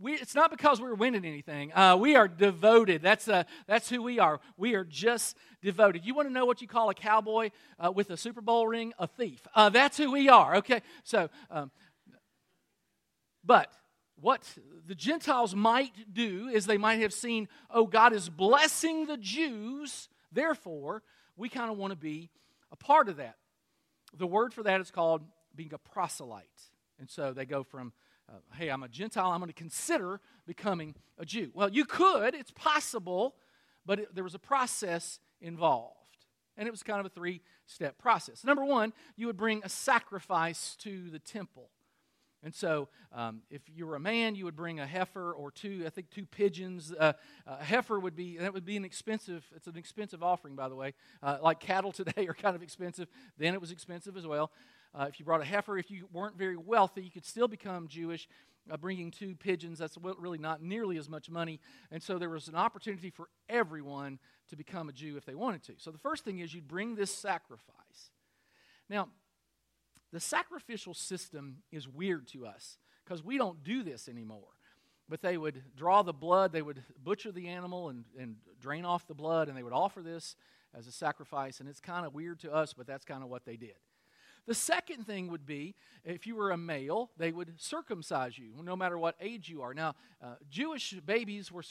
we, 0.00 0.14
it's 0.14 0.34
not 0.34 0.50
because 0.50 0.80
we're 0.80 0.94
winning 0.94 1.24
anything. 1.24 1.72
Uh, 1.72 1.96
we 1.98 2.16
are 2.16 2.28
devoted. 2.28 3.02
That's, 3.02 3.28
uh, 3.28 3.44
that's 3.66 3.90
who 3.90 4.02
we 4.02 4.18
are. 4.18 4.40
We 4.56 4.74
are 4.74 4.84
just 4.84 5.36
devoted. 5.60 6.04
You 6.04 6.14
want 6.14 6.28
to 6.28 6.32
know 6.32 6.46
what 6.46 6.62
you 6.62 6.68
call 6.68 6.88
a 6.88 6.94
cowboy 6.94 7.50
uh, 7.78 7.90
with 7.90 8.10
a 8.10 8.16
Super 8.16 8.40
Bowl 8.40 8.66
ring? 8.66 8.92
A 8.98 9.06
thief. 9.06 9.46
Uh, 9.54 9.68
that's 9.70 9.96
who 9.96 10.12
we 10.12 10.28
are, 10.28 10.56
okay? 10.56 10.82
So, 11.02 11.28
um, 11.50 11.70
but 13.44 13.72
what 14.20 14.42
the 14.86 14.94
Gentiles 14.94 15.54
might 15.54 15.92
do 16.12 16.48
is 16.48 16.66
they 16.66 16.78
might 16.78 17.00
have 17.00 17.12
seen, 17.12 17.48
oh, 17.70 17.86
God 17.86 18.12
is 18.12 18.28
blessing 18.28 19.06
the 19.06 19.16
Jews, 19.16 20.08
therefore, 20.32 21.02
we 21.36 21.48
kind 21.48 21.70
of 21.70 21.76
want 21.76 21.92
to 21.92 21.98
be 21.98 22.30
a 22.72 22.76
part 22.76 23.08
of 23.08 23.16
that. 23.16 23.36
The 24.16 24.26
word 24.26 24.54
for 24.54 24.62
that 24.62 24.80
is 24.80 24.90
called 24.90 25.22
being 25.58 25.74
a 25.74 25.78
proselyte. 25.78 26.70
And 27.00 27.10
so 27.10 27.32
they 27.32 27.44
go 27.44 27.64
from, 27.64 27.92
uh, 28.28 28.36
hey, 28.54 28.68
I'm 28.68 28.84
a 28.84 28.88
Gentile, 28.88 29.30
I'm 29.32 29.40
going 29.40 29.48
to 29.48 29.52
consider 29.52 30.20
becoming 30.46 30.94
a 31.18 31.26
Jew. 31.26 31.50
Well, 31.52 31.68
you 31.68 31.84
could, 31.84 32.34
it's 32.34 32.52
possible, 32.52 33.34
but 33.84 33.98
it, 33.98 34.14
there 34.14 34.24
was 34.24 34.36
a 34.36 34.38
process 34.38 35.18
involved. 35.40 35.96
And 36.56 36.68
it 36.68 36.70
was 36.70 36.84
kind 36.84 37.00
of 37.00 37.06
a 37.06 37.08
three 37.08 37.42
step 37.66 37.98
process. 37.98 38.44
Number 38.44 38.64
one, 38.64 38.92
you 39.16 39.26
would 39.26 39.36
bring 39.36 39.60
a 39.64 39.68
sacrifice 39.68 40.76
to 40.80 41.10
the 41.10 41.18
temple. 41.18 41.70
And 42.42 42.54
so, 42.54 42.88
um, 43.12 43.42
if 43.50 43.62
you 43.66 43.84
were 43.84 43.96
a 43.96 44.00
man, 44.00 44.36
you 44.36 44.44
would 44.44 44.54
bring 44.54 44.78
a 44.78 44.86
heifer 44.86 45.32
or 45.32 45.50
two. 45.50 45.82
I 45.84 45.90
think 45.90 46.10
two 46.10 46.24
pigeons. 46.24 46.92
Uh, 46.96 47.14
a 47.46 47.64
heifer 47.64 47.98
would 47.98 48.14
be 48.14 48.36
that 48.38 48.54
would 48.54 48.64
be 48.64 48.76
an 48.76 48.84
expensive. 48.84 49.44
It's 49.56 49.66
an 49.66 49.76
expensive 49.76 50.22
offering, 50.22 50.54
by 50.54 50.68
the 50.68 50.76
way. 50.76 50.94
Uh, 51.20 51.38
like 51.42 51.58
cattle 51.58 51.90
today 51.92 52.28
are 52.28 52.34
kind 52.34 52.54
of 52.54 52.62
expensive. 52.62 53.08
Then 53.38 53.54
it 53.54 53.60
was 53.60 53.72
expensive 53.72 54.16
as 54.16 54.24
well. 54.24 54.52
Uh, 54.94 55.06
if 55.08 55.18
you 55.18 55.24
brought 55.24 55.40
a 55.40 55.44
heifer, 55.44 55.76
if 55.78 55.90
you 55.90 56.08
weren't 56.12 56.36
very 56.36 56.56
wealthy, 56.56 57.02
you 57.02 57.10
could 57.10 57.24
still 57.26 57.48
become 57.48 57.88
Jewish. 57.88 58.28
uh, 58.70 58.76
bringing 58.76 59.10
two 59.10 59.34
pigeons. 59.34 59.78
That's 59.78 59.96
really 60.18 60.38
not 60.38 60.62
nearly 60.62 60.98
as 60.98 61.08
much 61.08 61.30
money. 61.30 61.60
And 61.90 62.02
so 62.02 62.18
there 62.18 62.28
was 62.28 62.48
an 62.48 62.54
opportunity 62.54 63.10
for 63.10 63.28
everyone 63.48 64.18
to 64.48 64.56
become 64.56 64.88
a 64.88 64.92
Jew 64.92 65.16
if 65.16 65.24
they 65.24 65.34
wanted 65.34 65.62
to. 65.64 65.72
So 65.78 65.90
the 65.90 65.98
first 65.98 66.24
thing 66.24 66.38
is 66.38 66.54
you'd 66.54 66.68
bring 66.68 66.94
this 66.94 67.10
sacrifice. 67.10 68.10
Now, 68.88 69.08
the 70.12 70.20
sacrificial 70.20 70.94
system 70.94 71.58
is 71.70 71.88
weird 71.88 72.28
to 72.28 72.46
us 72.46 72.78
because 73.04 73.22
we 73.22 73.38
don't 73.38 73.62
do 73.62 73.82
this 73.82 74.08
anymore. 74.08 74.40
But 75.08 75.22
they 75.22 75.38
would 75.38 75.62
draw 75.74 76.02
the 76.02 76.12
blood, 76.12 76.52
they 76.52 76.60
would 76.60 76.82
butcher 77.02 77.32
the 77.32 77.48
animal 77.48 77.88
and, 77.88 78.04
and 78.18 78.36
drain 78.60 78.84
off 78.84 79.06
the 79.06 79.14
blood, 79.14 79.48
and 79.48 79.56
they 79.56 79.62
would 79.62 79.72
offer 79.72 80.02
this 80.02 80.36
as 80.74 80.86
a 80.86 80.92
sacrifice. 80.92 81.60
And 81.60 81.68
it's 81.68 81.80
kind 81.80 82.04
of 82.04 82.14
weird 82.14 82.40
to 82.40 82.52
us, 82.52 82.74
but 82.74 82.86
that's 82.86 83.06
kind 83.06 83.22
of 83.22 83.30
what 83.30 83.46
they 83.46 83.56
did. 83.56 83.76
The 84.48 84.54
second 84.54 85.06
thing 85.06 85.30
would 85.30 85.44
be 85.44 85.74
if 86.06 86.26
you 86.26 86.34
were 86.34 86.52
a 86.52 86.56
male, 86.56 87.10
they 87.18 87.32
would 87.32 87.60
circumcise 87.60 88.38
you, 88.38 88.52
no 88.62 88.74
matter 88.74 88.96
what 88.96 89.14
age 89.20 89.50
you 89.50 89.60
are. 89.60 89.74
Now, 89.74 89.94
uh, 90.22 90.36
Jewish 90.48 90.94
babies 91.04 91.52
were 91.52 91.62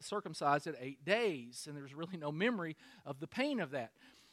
circumcised 0.00 0.66
at 0.66 0.74
eight 0.80 1.04
days, 1.04 1.66
and 1.68 1.76
there's 1.76 1.92
really 1.92 2.16
no 2.16 2.32
memory 2.32 2.74
of 3.04 3.20
the 3.20 3.26
pain 3.26 3.60
of 3.60 3.72
that. 3.72 3.92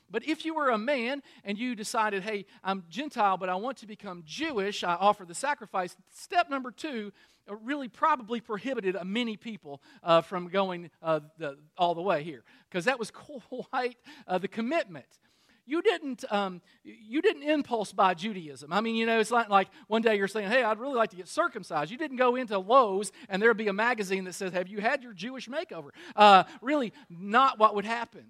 But 0.10 0.26
if 0.26 0.46
you 0.46 0.56
were 0.56 0.70
a 0.70 0.78
man 0.78 1.22
and 1.44 1.58
you 1.58 1.76
decided, 1.76 2.24
hey, 2.24 2.46
I'm 2.64 2.86
Gentile, 2.90 3.36
but 3.36 3.50
I 3.50 3.56
want 3.56 3.78
to 3.80 3.86
become 3.86 4.24
Jewish, 4.26 4.82
I 4.82 4.94
offer 4.94 5.26
the 5.26 5.36
sacrifice. 5.36 5.98
Step 6.10 6.50
number 6.50 6.72
two 6.72 7.12
uh, 7.50 7.56
really 7.58 7.90
probably 7.90 8.40
prohibited 8.40 8.96
many 9.04 9.36
people 9.36 9.82
uh, 10.04 10.22
from 10.22 10.48
going 10.48 10.90
uh, 11.02 11.20
the, 11.38 11.58
all 11.78 11.96
the 11.96 12.02
way 12.02 12.24
here 12.24 12.46
because 12.70 12.86
that 12.86 12.98
was 12.98 13.12
quite 13.12 13.98
uh, 14.26 14.38
the 14.38 14.48
commitment 14.48 15.20
you 15.70 15.82
didn't 15.82 16.26
um, 16.32 16.62
you 16.84 17.22
didn't 17.22 17.44
impulse 17.44 17.94
buy 17.94 18.14
Judaism. 18.14 18.74
I 18.74 18.82
mean, 18.82 18.96
you 18.96 19.06
know, 19.06 19.20
it's 19.20 19.32
like 19.32 19.50
like 19.50 19.70
one 19.88 20.02
day 20.02 20.16
you're 20.16 20.28
saying, 20.28 20.50
"Hey, 20.50 20.64
I'd 20.64 20.80
really 20.80 20.96
like 20.96 21.12
to 21.12 21.16
get 21.16 21.28
circumcised." 21.28 21.92
You 21.92 21.98
didn't 21.98 22.18
go 22.18 22.36
into 22.36 22.58
Lowe's 22.58 23.12
and 23.30 23.42
there'd 23.42 23.56
be 23.56 23.68
a 23.68 23.74
magazine 23.74 24.24
that 24.24 24.34
says, 24.34 24.52
"Have 24.54 24.68
you 24.68 24.82
had 24.82 25.04
your 25.04 25.14
Jewish 25.14 25.48
makeover?" 25.48 25.90
Uh, 26.16 26.44
really, 26.62 26.92
not 27.10 27.60
what 27.60 27.76
would 27.76 27.86
happen. 27.86 28.26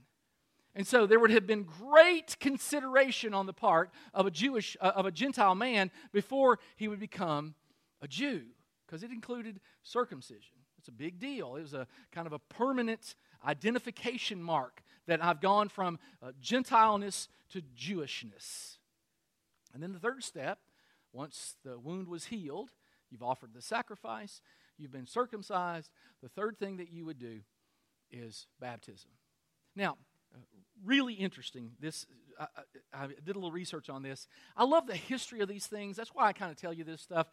And 0.75 0.85
so 0.85 1.07
there 1.07 1.19
would 1.19 1.31
have 1.31 1.47
been 1.47 1.63
great 1.63 2.39
consideration 2.39 3.33
on 3.33 3.45
the 3.45 3.53
part 3.53 3.89
of 4.13 4.25
a 4.25 4.31
Jewish 4.31 4.77
uh, 4.81 4.91
of 4.95 5.05
a 5.05 5.11
Gentile 5.11 5.55
man 5.55 5.91
before 6.11 6.59
he 6.75 6.87
would 6.87 6.99
become 6.99 7.55
a 8.01 8.07
Jew, 8.07 8.41
because 8.85 9.01
it 9.03 9.11
included 9.11 9.59
circumcision. 9.83 10.55
It's 10.77 10.87
a 10.87 10.93
big 10.93 11.19
deal. 11.19 11.55
It 11.55 11.61
was 11.61 11.73
a 11.73 11.87
kind 12.11 12.27
of 12.27 12.33
a 12.33 12.39
permanent 12.39 13.15
identification 13.45 14.41
mark 14.41 14.81
that 15.09 15.23
I've 15.23 15.41
gone 15.41 15.69
from 15.69 15.99
uh, 16.21 16.31
Gentileness 16.41 17.27
to 17.51 17.61
Jewishness. 17.77 18.77
And 19.73 19.83
then 19.83 19.93
the 19.93 19.99
third 19.99 20.23
step, 20.23 20.59
once 21.13 21.55
the 21.63 21.77
wound 21.77 22.07
was 22.07 22.25
healed, 22.25 22.71
you've 23.09 23.23
offered 23.23 23.53
the 23.53 23.61
sacrifice, 23.61 24.41
you've 24.77 24.91
been 24.91 25.07
circumcised. 25.07 25.91
The 26.21 26.29
third 26.29 26.57
thing 26.57 26.77
that 26.77 26.91
you 26.91 27.05
would 27.05 27.19
do 27.19 27.41
is 28.11 28.47
baptism. 28.59 29.11
Now, 29.75 29.97
uh, 30.33 30.39
really 30.83 31.13
interesting. 31.13 31.71
This 31.79 32.05
I, 32.39 32.47
I, 32.93 33.03
I, 33.03 33.07
did 33.07 33.35
a 33.35 33.39
little 33.39 33.51
research 33.51 33.89
on 33.89 34.03
this. 34.03 34.27
I 34.55 34.63
love 34.63 34.87
the 34.87 34.95
history 34.95 35.41
of 35.41 35.49
these 35.49 35.67
things. 35.67 35.97
That's 35.97 36.13
why 36.13 36.27
I 36.27 36.33
kind 36.33 36.51
of 36.51 36.57
tell 36.57 36.73
you 36.73 36.83
this 36.83 37.01
stuff. 37.01 37.27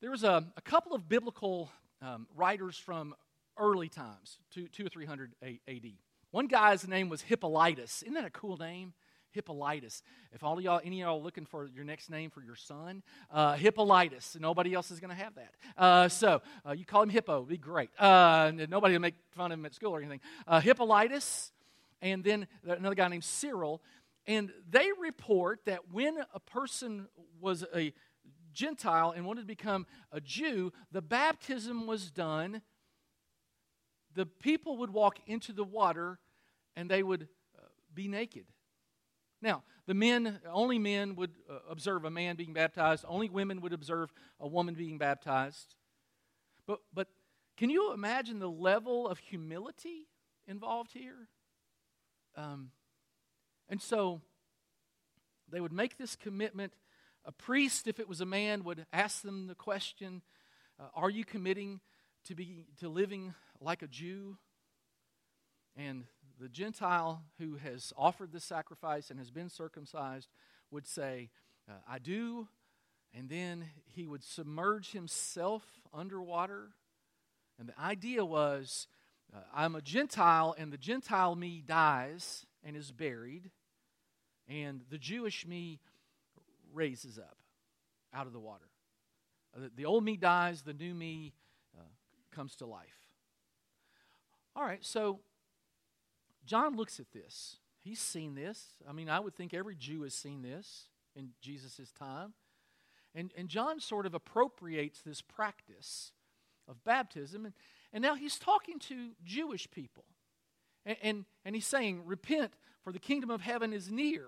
There 0.00 0.10
was 0.10 0.24
a, 0.24 0.44
a 0.56 0.60
couple 0.60 0.94
of 0.94 1.08
biblical 1.08 1.70
um, 2.02 2.26
writers 2.36 2.76
from 2.76 3.14
early 3.58 3.88
times, 3.88 4.38
two, 4.52 4.68
two 4.68 4.84
or 4.86 4.88
three 4.88 5.06
hundred 5.06 5.32
A.D. 5.42 5.98
One 6.36 6.48
guy's 6.48 6.86
name 6.86 7.08
was 7.08 7.22
Hippolytus. 7.22 8.02
Isn't 8.02 8.12
that 8.12 8.26
a 8.26 8.30
cool 8.30 8.58
name? 8.58 8.92
Hippolytus. 9.30 10.02
If 10.32 10.44
all 10.44 10.58
of 10.58 10.62
y'all, 10.62 10.82
any 10.84 11.00
of 11.00 11.06
y'all 11.06 11.22
looking 11.22 11.46
for 11.46 11.66
your 11.66 11.82
next 11.82 12.10
name 12.10 12.28
for 12.28 12.42
your 12.42 12.56
son, 12.56 13.02
uh, 13.30 13.54
Hippolytus. 13.54 14.36
Nobody 14.38 14.74
else 14.74 14.90
is 14.90 15.00
going 15.00 15.16
to 15.16 15.16
have 15.16 15.34
that. 15.36 15.54
Uh, 15.78 16.08
so 16.10 16.42
uh, 16.68 16.72
you 16.72 16.84
call 16.84 17.00
him 17.04 17.08
Hippo, 17.08 17.44
be 17.44 17.56
great. 17.56 17.88
Uh, 17.98 18.52
nobody 18.68 18.92
will 18.92 19.00
make 19.00 19.14
fun 19.30 19.50
of 19.50 19.58
him 19.58 19.64
at 19.64 19.74
school 19.74 19.92
or 19.92 19.98
anything. 19.98 20.20
Uh, 20.46 20.60
Hippolytus, 20.60 21.52
and 22.02 22.22
then 22.22 22.46
another 22.66 22.94
guy 22.94 23.08
named 23.08 23.24
Cyril. 23.24 23.80
And 24.26 24.52
they 24.68 24.90
report 25.00 25.60
that 25.64 25.90
when 25.90 26.18
a 26.34 26.40
person 26.40 27.08
was 27.40 27.64
a 27.74 27.94
Gentile 28.52 29.14
and 29.16 29.24
wanted 29.24 29.40
to 29.40 29.46
become 29.46 29.86
a 30.12 30.20
Jew, 30.20 30.70
the 30.92 31.00
baptism 31.00 31.86
was 31.86 32.10
done 32.10 32.60
the 34.16 34.26
people 34.26 34.78
would 34.78 34.90
walk 34.90 35.18
into 35.26 35.52
the 35.52 35.62
water 35.62 36.18
and 36.76 36.90
they 36.90 37.02
would 37.02 37.28
uh, 37.56 37.66
be 37.94 38.08
naked. 38.08 38.46
Now, 39.42 39.64
the 39.86 39.94
men, 39.94 40.40
only 40.50 40.78
men 40.78 41.16
would 41.16 41.32
uh, 41.50 41.58
observe 41.68 42.04
a 42.04 42.10
man 42.10 42.36
being 42.36 42.52
baptized, 42.52 43.04
only 43.08 43.28
women 43.28 43.60
would 43.60 43.72
observe 43.72 44.12
a 44.40 44.46
woman 44.46 44.74
being 44.74 44.98
baptized. 44.98 45.74
But, 46.66 46.80
but 46.92 47.08
can 47.56 47.70
you 47.70 47.92
imagine 47.92 48.38
the 48.38 48.50
level 48.50 49.08
of 49.08 49.18
humility 49.18 50.08
involved 50.46 50.92
here? 50.92 51.28
Um, 52.36 52.70
and 53.68 53.80
so 53.80 54.20
they 55.50 55.60
would 55.60 55.72
make 55.72 55.96
this 55.96 56.16
commitment. 56.16 56.72
A 57.24 57.32
priest, 57.32 57.86
if 57.86 57.98
it 57.98 58.08
was 58.08 58.20
a 58.20 58.26
man, 58.26 58.64
would 58.64 58.86
ask 58.92 59.22
them 59.22 59.46
the 59.46 59.54
question 59.54 60.22
uh, 60.78 60.84
Are 60.94 61.10
you 61.10 61.24
committing 61.24 61.80
to, 62.26 62.34
be, 62.34 62.66
to 62.80 62.88
living 62.88 63.34
like 63.60 63.82
a 63.82 63.86
Jew. 63.86 64.36
And 65.76 66.04
the 66.40 66.48
Gentile 66.48 67.22
who 67.38 67.56
has 67.56 67.92
offered 67.96 68.32
the 68.32 68.40
sacrifice 68.40 69.10
and 69.10 69.18
has 69.18 69.30
been 69.30 69.48
circumcised 69.48 70.28
would 70.70 70.86
say, 70.86 71.30
uh, 71.68 71.74
I 71.88 71.98
do. 71.98 72.48
And 73.14 73.28
then 73.28 73.64
he 73.86 74.06
would 74.06 74.22
submerge 74.22 74.92
himself 74.92 75.62
underwater. 75.94 76.70
And 77.58 77.68
the 77.68 77.80
idea 77.80 78.24
was 78.24 78.86
uh, 79.34 79.40
I'm 79.54 79.74
a 79.74 79.80
Gentile, 79.80 80.54
and 80.56 80.72
the 80.72 80.78
Gentile 80.78 81.34
me 81.34 81.62
dies 81.66 82.46
and 82.62 82.76
is 82.76 82.92
buried, 82.92 83.50
and 84.48 84.82
the 84.90 84.98
Jewish 84.98 85.46
me 85.46 85.80
raises 86.72 87.18
up 87.18 87.38
out 88.14 88.26
of 88.26 88.32
the 88.32 88.38
water. 88.40 88.68
Uh, 89.56 89.68
the 89.74 89.84
old 89.84 90.04
me 90.04 90.16
dies, 90.16 90.62
the 90.62 90.72
new 90.72 90.94
me 90.94 91.32
uh, 91.76 91.82
comes 92.30 92.54
to 92.56 92.66
life. 92.66 93.08
All 94.54 94.62
right, 94.64 94.84
so 94.84 95.20
John 96.46 96.76
looks 96.76 97.00
at 97.00 97.12
this. 97.12 97.56
He's 97.80 98.00
seen 98.00 98.34
this. 98.34 98.64
I 98.88 98.92
mean, 98.92 99.08
I 99.08 99.20
would 99.20 99.34
think 99.34 99.54
every 99.54 99.76
Jew 99.76 100.02
has 100.02 100.14
seen 100.14 100.42
this 100.42 100.84
in 101.14 101.30
Jesus' 101.40 101.92
time. 101.98 102.32
And, 103.14 103.32
and 103.36 103.48
John 103.48 103.80
sort 103.80 104.06
of 104.06 104.14
appropriates 104.14 105.00
this 105.00 105.22
practice 105.22 106.12
of 106.68 106.82
baptism. 106.84 107.46
And, 107.46 107.54
and 107.92 108.02
now 108.02 108.14
he's 108.14 108.38
talking 108.38 108.78
to 108.80 109.10
Jewish 109.24 109.70
people. 109.70 110.04
And, 110.84 110.96
and, 111.02 111.24
and 111.44 111.54
he's 111.54 111.66
saying, 111.66 112.02
Repent, 112.04 112.52
for 112.82 112.92
the 112.92 112.98
kingdom 112.98 113.30
of 113.30 113.40
heaven 113.40 113.72
is 113.72 113.90
near. 113.90 114.26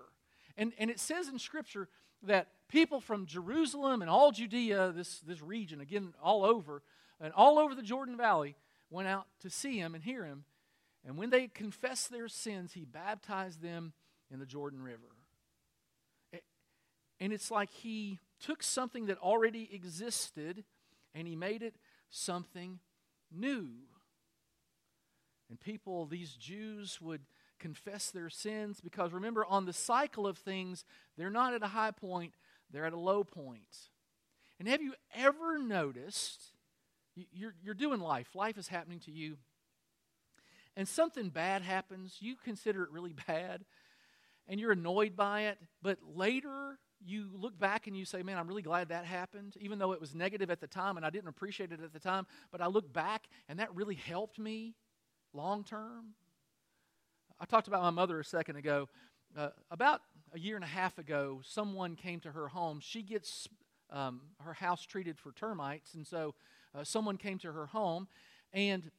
And, 0.57 0.73
and 0.77 0.89
it 0.89 0.99
says 0.99 1.27
in 1.29 1.39
Scripture 1.39 1.87
that 2.23 2.47
people 2.67 2.99
from 2.99 3.25
Jerusalem 3.25 4.01
and 4.01 4.09
all 4.09 4.31
Judea, 4.31 4.91
this, 4.95 5.19
this 5.19 5.41
region, 5.41 5.79
again, 5.79 6.13
all 6.21 6.43
over, 6.43 6.81
and 7.21 7.33
all 7.33 7.59
over 7.59 7.75
the 7.75 7.81
Jordan 7.81 8.17
Valley, 8.17 8.55
went 8.89 9.07
out 9.07 9.27
to 9.41 9.49
see 9.49 9.77
him 9.77 9.95
and 9.95 10.03
hear 10.03 10.25
him. 10.25 10.43
And 11.05 11.17
when 11.17 11.29
they 11.29 11.47
confessed 11.47 12.11
their 12.11 12.27
sins, 12.27 12.73
he 12.73 12.85
baptized 12.85 13.61
them 13.61 13.93
in 14.31 14.39
the 14.39 14.45
Jordan 14.45 14.81
River. 14.81 15.15
And 17.19 17.33
it's 17.33 17.51
like 17.51 17.71
he 17.71 18.19
took 18.39 18.63
something 18.63 19.07
that 19.07 19.17
already 19.17 19.69
existed 19.73 20.63
and 21.13 21.27
he 21.27 21.35
made 21.35 21.61
it 21.61 21.75
something 22.09 22.79
new. 23.31 23.67
And 25.49 25.59
people, 25.59 26.05
these 26.05 26.33
Jews, 26.35 26.99
would 27.01 27.21
confess 27.59 28.11
their 28.11 28.29
sins 28.29 28.79
because 28.81 29.11
remember, 29.11 29.45
on 29.45 29.65
the 29.65 29.73
cycle 29.73 30.27
of 30.27 30.37
things, 30.37 30.85
they're 31.17 31.29
not 31.29 31.53
at 31.53 31.63
a 31.63 31.67
high 31.67 31.91
point, 31.91 32.33
they're 32.71 32.85
at 32.85 32.93
a 32.93 32.99
low 32.99 33.23
point. 33.23 33.89
And 34.59 34.67
have 34.67 34.81
you 34.81 34.93
ever 35.13 35.57
noticed 35.57 36.39
you're, 37.15 37.55
you're 37.61 37.73
doing 37.73 37.99
life, 37.99 38.35
life 38.35 38.57
is 38.57 38.67
happening 38.67 38.99
to 39.01 39.11
you, 39.11 39.37
and 40.79 40.87
something 40.87 41.27
bad 41.27 41.61
happens, 41.61 42.15
you 42.21 42.37
consider 42.41 42.83
it 42.83 42.91
really 42.91 43.13
bad, 43.27 43.65
and 44.47 44.61
you're 44.61 44.71
annoyed 44.71 45.13
by 45.13 45.41
it, 45.47 45.57
but 45.81 45.97
later 46.15 46.79
you 47.05 47.29
look 47.33 47.59
back 47.59 47.87
and 47.87 47.97
you 47.97 48.05
say, 48.05 48.23
Man, 48.23 48.37
I'm 48.37 48.47
really 48.47 48.61
glad 48.61 48.87
that 48.87 49.03
happened, 49.03 49.55
even 49.59 49.77
though 49.77 49.91
it 49.91 49.99
was 49.99 50.15
negative 50.15 50.49
at 50.49 50.61
the 50.61 50.67
time 50.67 50.95
and 50.95 51.05
I 51.05 51.09
didn't 51.09 51.27
appreciate 51.27 51.73
it 51.73 51.81
at 51.83 51.91
the 51.91 51.99
time, 51.99 52.25
but 52.49 52.61
I 52.61 52.67
look 52.67 52.91
back 52.93 53.27
and 53.49 53.59
that 53.59 53.75
really 53.75 53.95
helped 53.95 54.39
me 54.39 54.73
long 55.33 55.65
term. 55.65 56.13
I 57.41 57.45
talked 57.45 57.67
about 57.67 57.81
my 57.81 57.89
mother 57.89 58.17
a 58.17 58.25
second 58.25 58.55
ago. 58.55 58.87
Uh, 59.37 59.49
about 59.69 60.01
a 60.33 60.39
year 60.39 60.55
and 60.55 60.63
a 60.63 60.67
half 60.67 60.97
ago, 60.97 61.41
someone 61.43 61.97
came 61.97 62.21
to 62.21 62.31
her 62.31 62.47
home. 62.47 62.79
She 62.81 63.01
gets 63.01 63.49
um, 63.91 64.21
her 64.39 64.53
house 64.53 64.85
treated 64.85 65.19
for 65.19 65.33
termites, 65.33 65.93
and 65.93 66.07
so 66.07 66.35
uh, 66.73 66.85
someone 66.85 67.17
came 67.17 67.37
to 67.39 67.51
her 67.51 67.65
home 67.65 68.07
and 68.53 68.89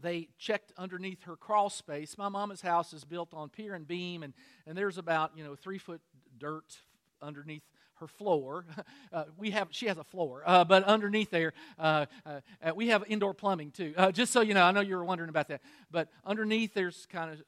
they 0.00 0.28
checked 0.38 0.72
underneath 0.76 1.22
her 1.24 1.36
crawl 1.36 1.70
space. 1.70 2.18
My 2.18 2.28
mama's 2.28 2.60
house 2.60 2.92
is 2.92 3.04
built 3.04 3.32
on 3.32 3.48
pier 3.48 3.74
and 3.74 3.86
beam, 3.86 4.22
and, 4.22 4.34
and 4.66 4.76
there's 4.76 4.98
about, 4.98 5.32
you 5.36 5.44
know, 5.44 5.54
three 5.54 5.78
foot 5.78 6.00
dirt 6.38 6.78
underneath 7.22 7.62
her 7.96 8.06
floor. 8.06 8.64
Uh, 9.12 9.24
we 9.38 9.52
have 9.52 9.68
she 9.70 9.86
has 9.86 9.96
a 9.96 10.04
floor, 10.04 10.42
uh, 10.44 10.64
but 10.64 10.82
underneath 10.82 11.30
there 11.30 11.52
uh, 11.78 12.04
uh, 12.26 12.40
uh 12.62 12.72
we 12.74 12.88
have 12.88 13.04
indoor 13.08 13.32
plumbing 13.32 13.70
too. 13.70 13.94
Uh, 13.96 14.10
just 14.10 14.32
so 14.32 14.40
you 14.40 14.52
know, 14.52 14.64
I 14.64 14.72
know 14.72 14.80
you 14.80 14.96
were 14.96 15.04
wondering 15.04 15.30
about 15.30 15.48
that, 15.48 15.62
but 15.90 16.08
underneath 16.24 16.74
there's 16.74 17.06
kind 17.06 17.30
of 17.30 17.42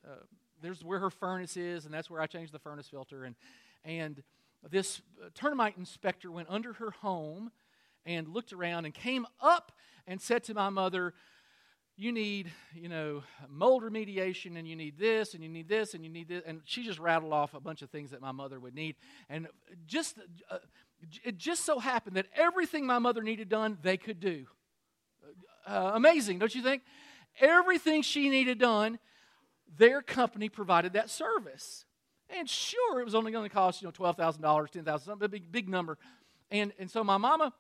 there's 0.63 0.83
where 0.83 1.01
her 1.01 1.11
furnace 1.11 1.57
is, 1.57 1.85
and 1.85 1.93
that's 1.93 2.09
where 2.09 2.23
I 2.23 2.27
changed 2.27 2.53
the 2.53 2.59
furnace 2.61 2.87
filter. 2.89 3.25
And 3.25 3.35
and 3.85 4.23
this 4.71 5.03
termite 5.35 5.77
inspector 5.77 6.31
went 6.31 6.49
under 6.49 6.75
her 6.75 6.93
home 6.93 7.51
and 8.07 8.29
looked 8.29 8.53
around 8.53 8.85
and 8.85 8.95
came 8.95 9.27
up 9.41 9.73
and 10.07 10.21
said 10.21 10.45
to 10.45 10.55
my 10.55 10.71
mother, 10.71 11.13
you 11.99 12.13
need, 12.13 12.53
you 12.73 12.89
know, 12.89 13.25
mold 13.51 13.83
remediation 13.83 14.57
and 14.57 14.69
you 14.69 14.77
need 14.77 14.97
this 14.97 15.35
and 15.35 15.43
you 15.43 15.49
need 15.49 15.69
this 15.69 15.95
and 15.95 16.05
you 16.05 16.09
need 16.09 16.29
this. 16.29 16.45
And 16.47 16.61
she 16.65 16.85
just 16.85 17.01
rattled 17.01 17.33
off 17.33 17.55
a 17.55 17.61
bunch 17.61 17.83
of 17.83 17.91
things 17.91 18.13
that 18.13 18.21
my 18.21 18.31
mother 18.31 18.61
would 18.61 18.75
need. 18.75 18.95
And 19.29 19.49
just, 19.85 20.17
uh, 20.49 20.59
it 21.25 21.37
just 21.37 21.65
so 21.65 21.81
happened 21.81 22.17
that 22.17 22.27
everything 22.37 22.87
my 22.87 23.01
mother 23.01 23.21
needed 23.21 23.49
done, 23.49 23.79
they 23.83 23.97
could 23.97 24.21
do. 24.21 24.47
Uh, 25.67 25.91
amazing, 25.95 26.39
don't 26.39 26.55
you 26.55 26.63
think? 26.63 26.83
Everything 27.41 28.03
she 28.03 28.29
needed 28.29 28.61
done, 28.61 29.01
their 29.77 30.01
company 30.01 30.49
provided 30.49 30.93
that 30.93 31.11
service. 31.11 31.85
And 32.31 32.49
sure, 32.49 33.01
it 33.01 33.05
was 33.05 33.17
only 33.17 33.33
going 33.33 33.49
to 33.49 33.53
cost, 33.53 33.83
you 33.83 33.89
know, 33.89 33.93
$12,000, 33.93 34.39
$10,000, 34.41 35.01
something, 35.01 35.27
a 35.27 35.29
big, 35.29 35.51
big 35.51 35.69
number. 35.69 35.99
And, 36.49 36.73
and 36.79 36.89
so 36.89 37.03
my 37.03 37.17
mama 37.17 37.53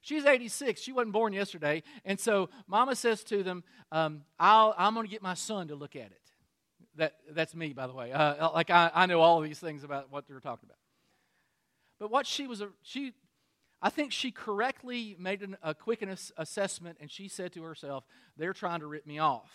She's 0.00 0.24
86. 0.24 0.80
She 0.80 0.92
wasn't 0.92 1.12
born 1.12 1.32
yesterday. 1.32 1.82
And 2.04 2.18
so 2.18 2.48
mama 2.66 2.96
says 2.96 3.22
to 3.24 3.42
them, 3.42 3.64
um, 3.92 4.22
i 4.38 4.72
am 4.78 4.94
going 4.94 5.06
to 5.06 5.10
get 5.10 5.22
my 5.22 5.34
son 5.34 5.68
to 5.68 5.74
look 5.74 5.94
at 5.96 6.06
it. 6.06 6.20
That, 6.96 7.14
that's 7.30 7.54
me, 7.54 7.72
by 7.72 7.86
the 7.86 7.92
way. 7.92 8.12
Uh, 8.12 8.50
like, 8.52 8.70
I, 8.70 8.90
I 8.94 9.06
know 9.06 9.20
all 9.20 9.40
these 9.40 9.58
things 9.58 9.84
about 9.84 10.10
what 10.10 10.26
they're 10.26 10.40
talking 10.40 10.68
about. 10.68 10.78
But 11.98 12.10
what 12.10 12.26
she 12.26 12.46
was, 12.46 12.62
a, 12.62 12.68
she, 12.82 13.12
I 13.82 13.90
think 13.90 14.12
she 14.12 14.30
correctly 14.30 15.16
made 15.18 15.42
an, 15.42 15.56
a 15.62 15.74
quick 15.74 16.02
assessment, 16.36 16.98
and 17.00 17.10
she 17.10 17.28
said 17.28 17.52
to 17.52 17.62
herself, 17.62 18.04
they're 18.36 18.54
trying 18.54 18.80
to 18.80 18.86
rip 18.86 19.06
me 19.06 19.18
off. 19.18 19.50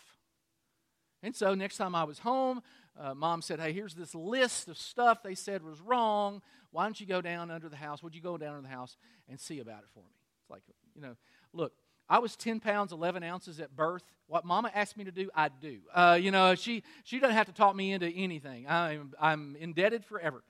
And 1.24 1.36
so 1.36 1.56
next 1.56 1.78
time 1.78 1.96
I 1.96 2.04
was 2.04 2.20
home, 2.20 2.62
uh, 3.00 3.16
mom 3.16 3.42
said, 3.42 3.60
Hey, 3.60 3.74
here's 3.74 3.96
this 3.96 4.14
list 4.14 4.68
of 4.68 4.78
stuff 4.78 5.24
they 5.24 5.34
said 5.34 5.64
was 5.64 5.82
wrong. 5.82 6.42
Why 6.72 6.84
don't 6.84 7.00
you 7.00 7.08
go 7.08 7.20
down 7.20 7.50
under 7.50 7.68
the 7.68 7.76
house? 7.76 8.04
Would 8.04 8.14
you 8.14 8.22
go 8.22 8.38
down 8.38 8.56
under 8.56 8.68
the 8.68 8.74
house 8.74 8.96
and 9.28 9.40
see 9.40 9.60
about 9.60 9.80
it 9.80 9.90
for 9.94 10.02
me? 10.02 10.25
It's 10.46 10.52
like, 10.52 10.62
you 10.96 11.02
know, 11.02 11.16
look, 11.54 11.74
I 12.08 12.20
was 12.20 12.36
10 12.36 12.60
pounds, 12.60 12.92
11 12.92 13.24
ounces 13.24 13.60
at 13.60 13.76
birth. 13.76 14.04
What 14.28 14.46
mama 14.46 14.72
asked 14.74 14.96
me 14.96 15.06
to 15.06 15.12
do, 15.12 15.30
I 15.36 15.50
do. 15.50 15.80
Uh, 15.94 16.20
you 16.22 16.30
know, 16.30 16.54
she, 16.54 16.84
she 17.04 17.20
doesn't 17.20 17.36
have 17.36 17.48
to 17.48 17.52
talk 17.52 17.76
me 17.76 17.94
into 17.94 18.08
anything. 18.08 18.68
I'm, 18.68 19.14
I'm 19.20 19.56
indebted 19.60 20.06
forever. 20.06 20.44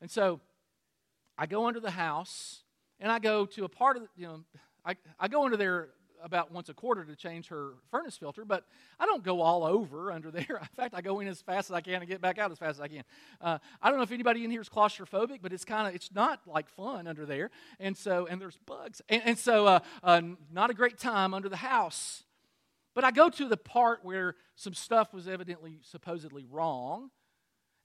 And 0.00 0.10
so 0.10 0.40
I 1.38 1.46
go 1.46 1.66
under 1.66 1.78
the 1.78 1.90
house 1.90 2.64
and 2.98 3.12
I 3.12 3.20
go 3.20 3.46
to 3.46 3.64
a 3.64 3.68
part 3.68 3.96
of, 3.96 4.02
the, 4.02 4.08
you 4.16 4.26
know, 4.26 4.44
I, 4.84 4.96
I 5.20 5.28
go 5.28 5.44
into 5.44 5.56
there 5.56 5.90
about 6.22 6.52
once 6.52 6.68
a 6.68 6.74
quarter 6.74 7.04
to 7.04 7.16
change 7.16 7.48
her 7.48 7.74
furnace 7.90 8.16
filter, 8.16 8.44
but 8.44 8.64
I 8.98 9.06
don't 9.06 9.22
go 9.22 9.40
all 9.40 9.64
over 9.64 10.12
under 10.12 10.30
there. 10.30 10.44
In 10.60 10.76
fact, 10.76 10.94
I 10.94 11.00
go 11.00 11.20
in 11.20 11.28
as 11.28 11.40
fast 11.40 11.70
as 11.70 11.74
I 11.74 11.80
can 11.80 11.94
and 11.94 12.08
get 12.08 12.20
back 12.20 12.38
out 12.38 12.50
as 12.50 12.58
fast 12.58 12.76
as 12.76 12.80
I 12.80 12.88
can. 12.88 13.04
Uh, 13.40 13.58
I 13.82 13.88
don't 13.88 13.98
know 13.98 14.02
if 14.02 14.12
anybody 14.12 14.44
in 14.44 14.50
here 14.50 14.60
is 14.60 14.68
claustrophobic, 14.68 15.38
but 15.42 15.52
it's 15.52 15.64
kind 15.64 15.88
of 15.88 15.94
it's 15.94 16.12
not 16.14 16.40
like 16.46 16.68
fun 16.68 17.06
under 17.06 17.26
there, 17.26 17.50
and 17.80 17.96
so 17.96 18.26
and 18.26 18.40
there's 18.40 18.58
bugs, 18.66 19.02
and, 19.08 19.22
and 19.24 19.38
so 19.38 19.66
uh, 19.66 19.80
uh, 20.02 20.20
not 20.52 20.70
a 20.70 20.74
great 20.74 20.98
time 20.98 21.34
under 21.34 21.48
the 21.48 21.56
house. 21.56 22.24
But 22.94 23.04
I 23.04 23.10
go 23.10 23.28
to 23.28 23.46
the 23.46 23.58
part 23.58 24.04
where 24.04 24.36
some 24.54 24.72
stuff 24.72 25.12
was 25.12 25.28
evidently 25.28 25.80
supposedly 25.82 26.46
wrong. 26.50 27.10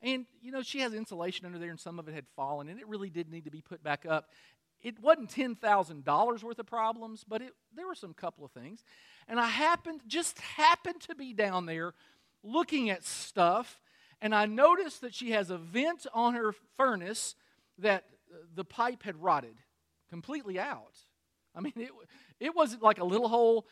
And, 0.04 0.26
you 0.42 0.52
know, 0.52 0.64
she 0.64 0.80
has 0.80 0.94
insulation 0.94 1.46
under 1.46 1.60
there, 1.60 1.70
and 1.70 1.80
some 1.80 2.00
of 2.00 2.08
it 2.08 2.16
had 2.16 2.26
fallen, 2.36 2.70
and 2.70 2.80
it 2.80 2.88
really 2.88 3.12
did 3.12 3.30
need 3.30 3.46
to 3.46 3.52
be 3.52 3.62
put 3.62 3.84
back 3.84 4.06
up 4.10 4.30
it 4.82 5.00
wasn't 5.00 5.30
$10,000 5.30 6.44
worth 6.44 6.60
of 6.60 6.66
problems, 6.66 7.24
but 7.28 7.42
it, 7.42 7.54
there 7.76 7.88
were 7.88 7.96
some 7.96 8.14
couple 8.14 8.44
of 8.44 8.52
things. 8.52 8.84
And 9.28 9.40
I 9.40 9.48
happened, 9.48 10.02
just 10.08 10.40
happened 10.40 11.02
to 11.02 11.16
be 11.16 11.34
down 11.34 11.66
there 11.66 11.94
looking 12.44 12.90
at 12.90 13.04
stuff, 13.04 13.80
and 14.22 14.34
I 14.34 14.46
noticed 14.46 15.02
that 15.02 15.14
she 15.14 15.32
has 15.32 15.50
a 15.50 15.58
vent 15.58 16.08
on 16.14 16.34
her 16.34 16.54
furnace 16.78 17.36
that 17.78 18.06
uh, 18.34 18.38
the 18.56 18.66
pipe 18.66 19.04
had 19.04 19.22
rotted 19.22 19.56
completely 20.10 20.60
out. 20.60 20.98
I 21.56 21.62
mean, 21.62 21.74
it, 21.76 21.92
it 22.40 22.56
wasn't 22.56 22.82
like 22.82 23.00
a 23.00 23.04
little 23.04 23.28
hole, 23.28 23.68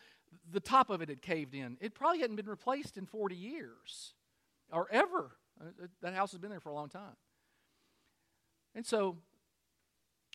the 0.52 0.60
top 0.60 0.90
of 0.90 1.02
it 1.02 1.10
had 1.10 1.22
caved 1.22 1.56
in. 1.56 1.78
It 1.82 1.94
probably 1.94 2.20
hadn't 2.20 2.36
been 2.36 2.50
replaced 2.50 2.98
in 2.98 3.06
40 3.06 3.36
years 3.36 4.14
or 4.72 4.88
ever. 4.92 5.32
Uh, 5.60 5.88
that 6.02 6.14
house 6.14 6.32
has 6.32 6.40
been 6.40 6.50
there 6.50 6.60
for 6.60 6.70
a 6.70 6.76
long 6.76 6.90
time. 6.90 7.16
And 8.76 8.86
so 8.86 9.18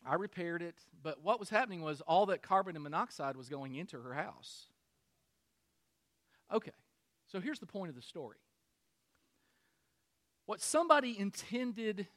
I 0.05 0.15
repaired 0.15 0.61
it, 0.61 0.75
but 1.01 1.23
what 1.23 1.39
was 1.39 1.49
happening 1.49 1.81
was 1.81 2.01
all 2.01 2.27
that 2.27 2.41
carbon 2.41 2.75
and 2.75 2.83
monoxide 2.83 3.35
was 3.35 3.49
going 3.49 3.75
into 3.75 3.99
her 3.99 4.13
house. 4.13 4.67
Okay, 6.53 6.71
so 7.27 7.39
here's 7.39 7.59
the 7.59 7.65
point 7.65 7.89
of 7.89 7.95
the 7.95 8.01
story. 8.01 8.37
What 10.45 10.61
somebody 10.61 11.17
intended 11.17 12.07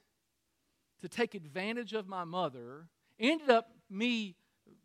to 1.00 1.08
take 1.08 1.34
advantage 1.34 1.94
of 1.94 2.08
my 2.08 2.24
mother 2.24 2.88
ended 3.18 3.48
up 3.48 3.70
me 3.88 4.36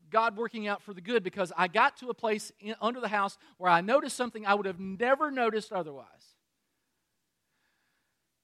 God 0.09 0.37
working 0.37 0.67
out 0.67 0.81
for 0.81 0.93
the 0.93 1.01
good 1.01 1.23
because 1.23 1.51
I 1.57 1.67
got 1.67 1.97
to 1.97 2.09
a 2.09 2.13
place 2.13 2.51
in, 2.59 2.75
under 2.79 3.01
the 3.01 3.07
house 3.07 3.37
where 3.57 3.69
I 3.69 3.81
noticed 3.81 4.15
something 4.15 4.45
I 4.45 4.53
would 4.53 4.67
have 4.67 4.79
never 4.79 5.31
noticed 5.31 5.73
otherwise. 5.73 6.32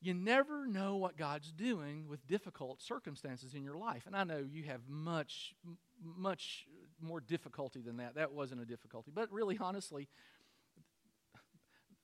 You 0.01 0.13
never 0.13 0.65
know 0.65 0.95
what 0.95 1.17
God's 1.17 1.51
doing 1.51 2.07
with 2.07 2.25
difficult 2.25 2.81
circumstances 2.81 3.53
in 3.53 3.63
your 3.63 3.77
life. 3.77 4.03
And 4.05 4.15
I 4.15 4.23
know 4.23 4.45
you 4.49 4.63
have 4.63 4.81
much, 4.87 5.53
much 6.01 6.65
more 7.01 7.19
difficulty 7.19 7.81
than 7.81 7.97
that. 7.97 8.15
That 8.15 8.31
wasn't 8.31 8.61
a 8.61 8.65
difficulty. 8.65 9.11
But 9.13 9.29
really, 9.31 9.57
honestly, 9.59 10.07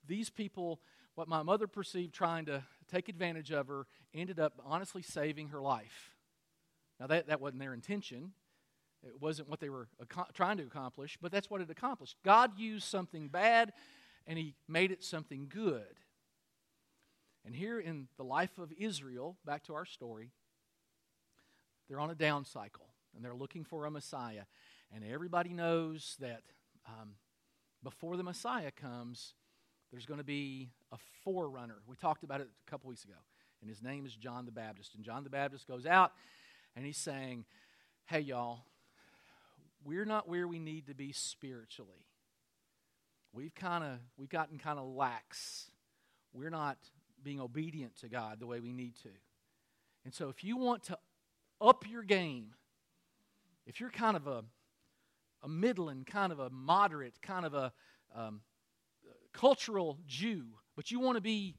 these 0.05 0.29
people, 0.29 0.81
what 1.15 1.29
my 1.29 1.41
mother 1.41 1.67
perceived 1.67 2.13
trying 2.13 2.45
to 2.45 2.63
take 2.91 3.07
advantage 3.07 3.51
of 3.51 3.67
her, 3.67 3.87
ended 4.13 4.39
up 4.39 4.59
honestly 4.65 5.01
saving 5.01 5.49
her 5.49 5.61
life. 5.61 6.11
Now, 6.99 7.07
that, 7.07 7.27
that 7.27 7.39
wasn't 7.41 7.61
their 7.61 7.73
intention. 7.73 8.31
It 9.03 9.21
wasn't 9.21 9.49
what 9.49 9.59
they 9.59 9.69
were 9.69 9.87
ac- 10.01 10.31
trying 10.33 10.57
to 10.57 10.63
accomplish, 10.63 11.17
but 11.21 11.31
that's 11.31 11.49
what 11.49 11.61
it 11.61 11.69
accomplished. 11.69 12.17
God 12.23 12.57
used 12.57 12.85
something 12.85 13.27
bad 13.27 13.73
and 14.27 14.37
He 14.37 14.55
made 14.67 14.91
it 14.91 15.03
something 15.03 15.47
good. 15.47 15.99
And 17.45 17.55
here 17.55 17.79
in 17.79 18.07
the 18.17 18.23
life 18.23 18.57
of 18.57 18.71
Israel, 18.77 19.37
back 19.45 19.63
to 19.65 19.73
our 19.75 19.85
story, 19.85 20.31
they're 21.87 21.99
on 21.99 22.09
a 22.09 22.15
down 22.15 22.43
cycle 22.45 22.87
and 23.15 23.23
they're 23.23 23.35
looking 23.35 23.63
for 23.63 23.85
a 23.85 23.91
Messiah. 23.91 24.43
And 24.93 25.03
everybody 25.03 25.53
knows 25.53 26.15
that 26.19 26.41
um, 26.87 27.11
before 27.83 28.17
the 28.17 28.23
Messiah 28.23 28.71
comes, 28.71 29.33
there's 29.91 30.05
going 30.05 30.19
to 30.19 30.25
be 30.25 30.71
a 30.91 30.97
forerunner. 31.23 31.81
We 31.87 31.95
talked 31.95 32.23
about 32.23 32.41
it 32.41 32.47
a 32.67 32.69
couple 32.69 32.89
weeks 32.89 33.03
ago. 33.03 33.13
And 33.61 33.69
his 33.69 33.81
name 33.81 34.05
is 34.05 34.15
John 34.15 34.45
the 34.45 34.51
Baptist. 34.51 34.95
And 34.95 35.03
John 35.03 35.23
the 35.23 35.29
Baptist 35.29 35.67
goes 35.67 35.85
out 35.85 36.11
and 36.75 36.85
he's 36.85 36.97
saying, 36.97 37.45
Hey, 38.07 38.19
y'all, 38.19 38.65
we're 39.83 40.05
not 40.05 40.27
where 40.27 40.47
we 40.47 40.59
need 40.59 40.87
to 40.87 40.95
be 40.95 41.11
spiritually. 41.11 42.05
We've 43.33 43.53
kind 43.53 43.83
of 43.83 43.99
we've 44.17 44.29
gotten 44.29 44.57
kind 44.57 44.79
of 44.79 44.85
lax. 44.87 45.69
We're 46.33 46.49
not 46.49 46.77
being 47.25 47.41
obedient 47.41 47.97
to 47.97 48.07
God 48.07 48.39
the 48.39 48.45
way 48.45 48.61
we 48.61 48.71
need 48.71 48.95
to. 49.03 49.09
And 50.05 50.13
so, 50.13 50.29
if 50.29 50.43
you 50.43 50.55
want 50.55 50.83
to 50.83 50.97
up 51.59 51.89
your 51.89 52.03
game, 52.03 52.53
if 53.65 53.79
you're 53.79 53.89
kind 53.89 54.15
of 54.15 54.27
a, 54.27 54.43
a 55.43 55.49
middling, 55.49 56.05
kind 56.05 56.31
of 56.31 56.39
a 56.39 56.49
moderate, 56.51 57.21
kind 57.21 57.45
of 57.45 57.53
a 57.55 57.73
um, 58.15 58.41
cultural 59.33 59.97
Jew, 60.07 60.43
but 60.75 60.91
you 60.91 60.99
want 60.99 61.15
to 61.15 61.21
be 61.21 61.55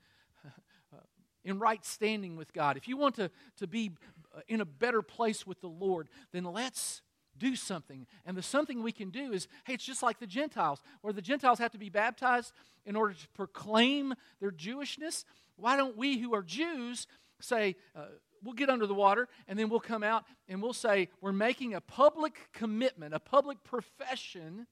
uh, 0.47 0.99
in 1.45 1.59
right 1.59 1.85
standing 1.85 2.37
with 2.37 2.53
God, 2.53 2.77
if 2.77 2.87
you 2.87 2.97
want 2.97 3.17
to, 3.17 3.31
to 3.59 3.67
be 3.67 3.91
uh, 4.35 4.41
in 4.47 4.61
a 4.61 4.65
better 4.65 5.03
place 5.03 5.47
with 5.47 5.61
the 5.61 5.69
Lord, 5.69 6.09
then 6.33 6.45
let's 6.45 7.03
do 7.39 7.57
something. 7.57 8.07
And 8.25 8.37
the 8.37 8.43
something 8.43 8.83
we 8.83 8.93
can 8.93 9.11
do 9.11 9.33
is 9.33 9.49
hey, 9.65 9.75
it's 9.75 9.85
just 9.85 10.03
like 10.03 10.19
the 10.19 10.27
Gentiles, 10.27 10.81
where 11.03 11.13
the 11.13 11.23
Gentiles 11.23 11.59
have 11.59 11.73
to 11.73 11.79
be 11.79 11.91
baptized 11.91 12.53
in 12.85 12.97
order 12.97 13.15
to 13.15 13.29
proclaim 13.35 14.15
their 14.41 14.53
Jewishness. 14.53 15.25
Why 15.57 15.77
don't 15.77 15.97
we 15.97 16.19
who 16.19 16.35
are 16.35 16.43
Jews 16.43 17.07
say, 17.41 17.77
uh, 17.95 18.07
we'll 18.43 18.55
get 18.55 18.71
under 18.71 18.87
the 18.87 18.95
water 18.95 19.29
and 19.49 19.59
then 19.59 19.69
we'll 19.69 19.81
come 19.81 20.03
out 20.03 20.25
and 20.49 20.63
we'll 20.63 20.73
say, 20.73 21.09
we're 21.21 21.33
making 21.33 21.75
a 21.75 21.81
public 21.81 22.49
commitment, 22.53 23.15
a 23.15 23.19
public 23.21 23.63
profession 23.65 24.67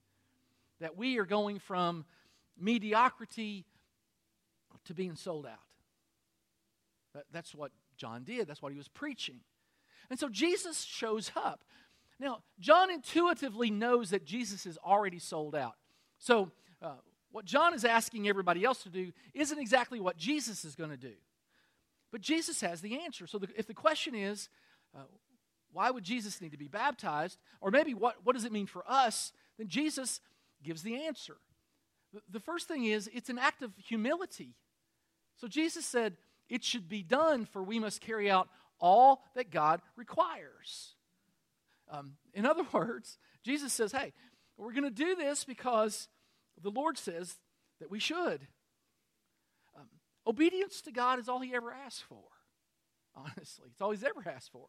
that 0.81 0.97
we 0.97 1.19
are 1.19 1.25
going 1.25 1.59
from 1.59 2.05
mediocrity 2.59 3.65
to 4.85 4.95
being 4.95 5.17
sold 5.17 5.47
out. 5.47 5.59
That, 7.15 7.25
that's 7.33 7.55
what 7.55 7.73
John 7.97 8.25
did, 8.25 8.47
that's 8.47 8.61
what 8.61 8.73
he 8.73 8.79
was 8.79 8.89
preaching. 8.89 9.41
And 10.11 10.19
so 10.19 10.29
Jesus 10.29 10.83
shows 10.83 11.31
up. 11.37 11.65
Now, 12.21 12.43
John 12.61 12.91
intuitively 12.91 13.71
knows 13.71 14.11
that 14.11 14.25
Jesus 14.25 14.67
is 14.67 14.79
already 14.85 15.19
sold 15.19 15.55
out. 15.55 15.75
So, 16.19 16.53
uh, 16.81 16.95
what 17.35 17.47
John 17.47 17.75
is 17.75 17.85
asking 17.85 18.29
everybody 18.29 18.63
else 18.63 18.85
to 18.85 18.89
do 18.89 19.11
isn't 19.35 19.59
exactly 19.59 19.99
what 19.99 20.17
Jesus 20.17 20.65
is 20.65 20.77
going 20.77 20.91
to 20.91 20.97
do. 20.97 21.15
But 22.13 22.21
Jesus 22.21 22.61
has 22.61 22.81
the 22.81 23.01
answer. 23.01 23.27
So, 23.27 23.39
the, 23.39 23.49
if 23.57 23.67
the 23.67 23.75
question 23.75 24.15
is, 24.15 24.49
uh, 24.97 25.01
why 25.73 25.91
would 25.91 26.05
Jesus 26.05 26.41
need 26.41 26.53
to 26.53 26.57
be 26.57 26.69
baptized? 26.69 27.37
Or 27.61 27.73
maybe 27.73 27.93
what, 27.93 28.19
what 28.23 28.37
does 28.37 28.45
it 28.45 28.53
mean 28.53 28.67
for 28.67 28.85
us? 28.87 29.33
Then 29.59 29.67
Jesus 29.67 30.21
gives 30.63 30.85
the 30.85 31.07
answer. 31.07 31.35
The, 32.31 32.39
first 32.39 32.69
thing 32.69 32.85
is 32.85 33.11
it's 33.13 33.31
an 33.31 33.39
act 33.39 33.63
of 33.63 33.73
humility. 33.85 34.55
So 35.35 35.49
Jesus 35.49 35.85
said, 35.85 36.17
It 36.49 36.63
should 36.63 36.89
be 36.89 37.03
done, 37.03 37.47
for 37.47 37.65
we 37.65 37.81
must 37.81 38.01
carry 38.01 38.31
out 38.31 38.49
all 38.79 39.25
that 39.35 39.51
God 39.51 39.81
requires. 39.97 40.95
Um, 41.91 42.13
in 42.33 42.47
other 42.47 42.63
words, 42.73 43.19
Jesus 43.43 43.73
says, 43.73 43.91
Hey, 43.91 44.13
we're 44.57 44.71
going 44.71 44.85
to 44.85 44.91
do 44.91 45.17
this 45.17 45.43
because 45.43 46.07
the 46.63 46.71
Lord 46.71 46.99
says 46.99 47.37
that 47.81 47.91
we 47.91 47.99
should. 47.99 48.47
Um, 49.77 49.89
obedience 50.27 50.81
to 50.83 50.93
God 50.93 51.19
is 51.19 51.29
all 51.29 51.41
He 51.41 51.55
ever 51.55 51.73
asked 51.73 52.05
for, 52.05 52.23
honestly. 53.15 53.69
It's 53.71 53.81
all 53.81 53.91
He's 53.91 54.05
ever 54.05 54.23
asked 54.27 54.53
for. 54.53 54.67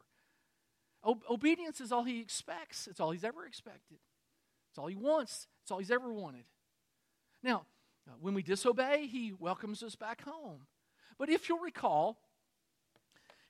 O- 1.03 1.21
obedience 1.29 1.81
is 1.81 1.91
all 1.91 2.03
He 2.03 2.19
expects, 2.19 2.87
it's 2.87 2.99
all 2.99 3.11
He's 3.11 3.23
ever 3.23 3.45
expected. 3.45 3.99
It's 4.69 4.79
all 4.79 4.87
He 4.87 4.95
wants, 4.95 5.47
it's 5.63 5.71
all 5.71 5.79
He's 5.79 5.91
ever 5.91 6.11
wanted. 6.11 6.45
Now, 7.43 7.65
uh, 8.07 8.13
when 8.19 8.33
we 8.33 8.43
disobey, 8.43 9.07
He 9.07 9.33
welcomes 9.33 9.83
us 9.83 9.95
back 9.95 10.23
home. 10.23 10.67
But 11.17 11.29
if 11.29 11.47
you'll 11.47 11.59
recall, 11.59 12.17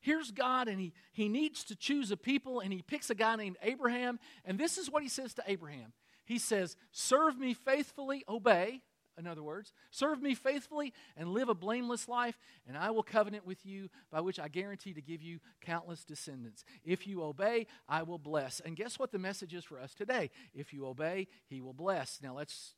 here's 0.06 0.32
God 0.32 0.68
and 0.68 0.80
he, 0.80 0.94
he 1.12 1.28
needs 1.28 1.64
to 1.66 1.76
choose 1.76 2.12
a 2.12 2.18
people 2.18 2.60
and 2.60 2.72
he 2.72 2.84
picks 2.84 3.10
a 3.10 3.16
guy 3.16 3.36
named 3.36 3.58
Abraham. 3.64 4.20
And 4.46 4.60
this 4.60 4.78
is 4.78 4.90
what 4.90 5.02
he 5.02 5.10
says 5.10 5.34
to 5.36 5.44
Abraham 5.48 5.94
He 6.26 6.40
says, 6.40 6.76
Serve 6.92 7.38
me 7.38 7.54
faithfully, 7.54 8.24
obey, 8.28 8.82
in 9.18 9.28
other 9.28 9.44
words, 9.44 9.72
serve 9.92 10.22
me 10.22 10.36
faithfully 10.36 10.94
and 11.16 11.30
live 11.30 11.48
a 11.48 11.54
blameless 11.54 12.08
life, 12.08 12.38
and 12.68 12.78
I 12.78 12.92
will 12.92 13.04
covenant 13.04 13.46
with 13.46 13.66
you, 13.66 13.90
by 14.12 14.20
which 14.20 14.40
I 14.40 14.50
guarantee 14.50 14.94
to 14.94 15.02
give 15.02 15.22
you 15.22 15.40
countless 15.62 16.04
descendants. 16.04 16.66
If 16.84 17.08
you 17.08 17.24
obey, 17.24 17.68
I 17.88 18.04
will 18.04 18.20
bless. 18.20 18.60
And 18.60 18.76
guess 18.76 19.00
what 19.00 19.12
the 19.12 19.20
message 19.20 19.54
is 19.54 19.64
for 19.64 19.80
us 19.80 19.94
today? 19.94 20.32
If 20.54 20.74
you 20.74 20.86
obey, 20.86 21.28
he 21.48 21.62
will 21.62 21.74
bless. 21.74 22.20
Now 22.22 22.36
let's, 22.36 22.74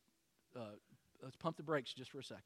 uh, 0.55 0.75
let's 1.23 1.35
pump 1.35 1.57
the 1.57 1.63
brakes 1.63 1.93
just 1.93 2.11
for 2.11 2.19
a 2.19 2.23
second. 2.23 2.43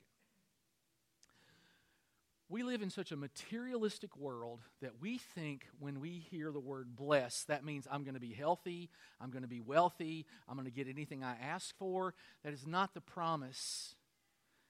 We 2.51 2.63
live 2.63 2.81
in 2.81 2.89
such 2.89 3.13
a 3.13 3.15
materialistic 3.15 4.17
world 4.17 4.59
that 4.81 4.99
we 4.99 5.19
think 5.19 5.67
when 5.79 6.01
we 6.01 6.21
hear 6.29 6.51
the 6.51 6.59
word 6.59 6.97
bless, 6.97 7.45
that 7.45 7.63
means 7.63 7.87
I'm 7.89 8.03
going 8.03 8.15
to 8.15 8.19
be 8.19 8.33
healthy, 8.33 8.89
I'm 9.21 9.31
going 9.31 9.43
to 9.43 9.47
be 9.47 9.61
wealthy, 9.61 10.25
I'm 10.49 10.55
going 10.55 10.65
to 10.65 10.71
get 10.71 10.89
anything 10.89 11.23
I 11.23 11.37
ask 11.41 11.73
for. 11.77 12.13
That 12.43 12.51
is 12.51 12.67
not 12.67 12.93
the 12.93 12.99
promise. 12.99 13.95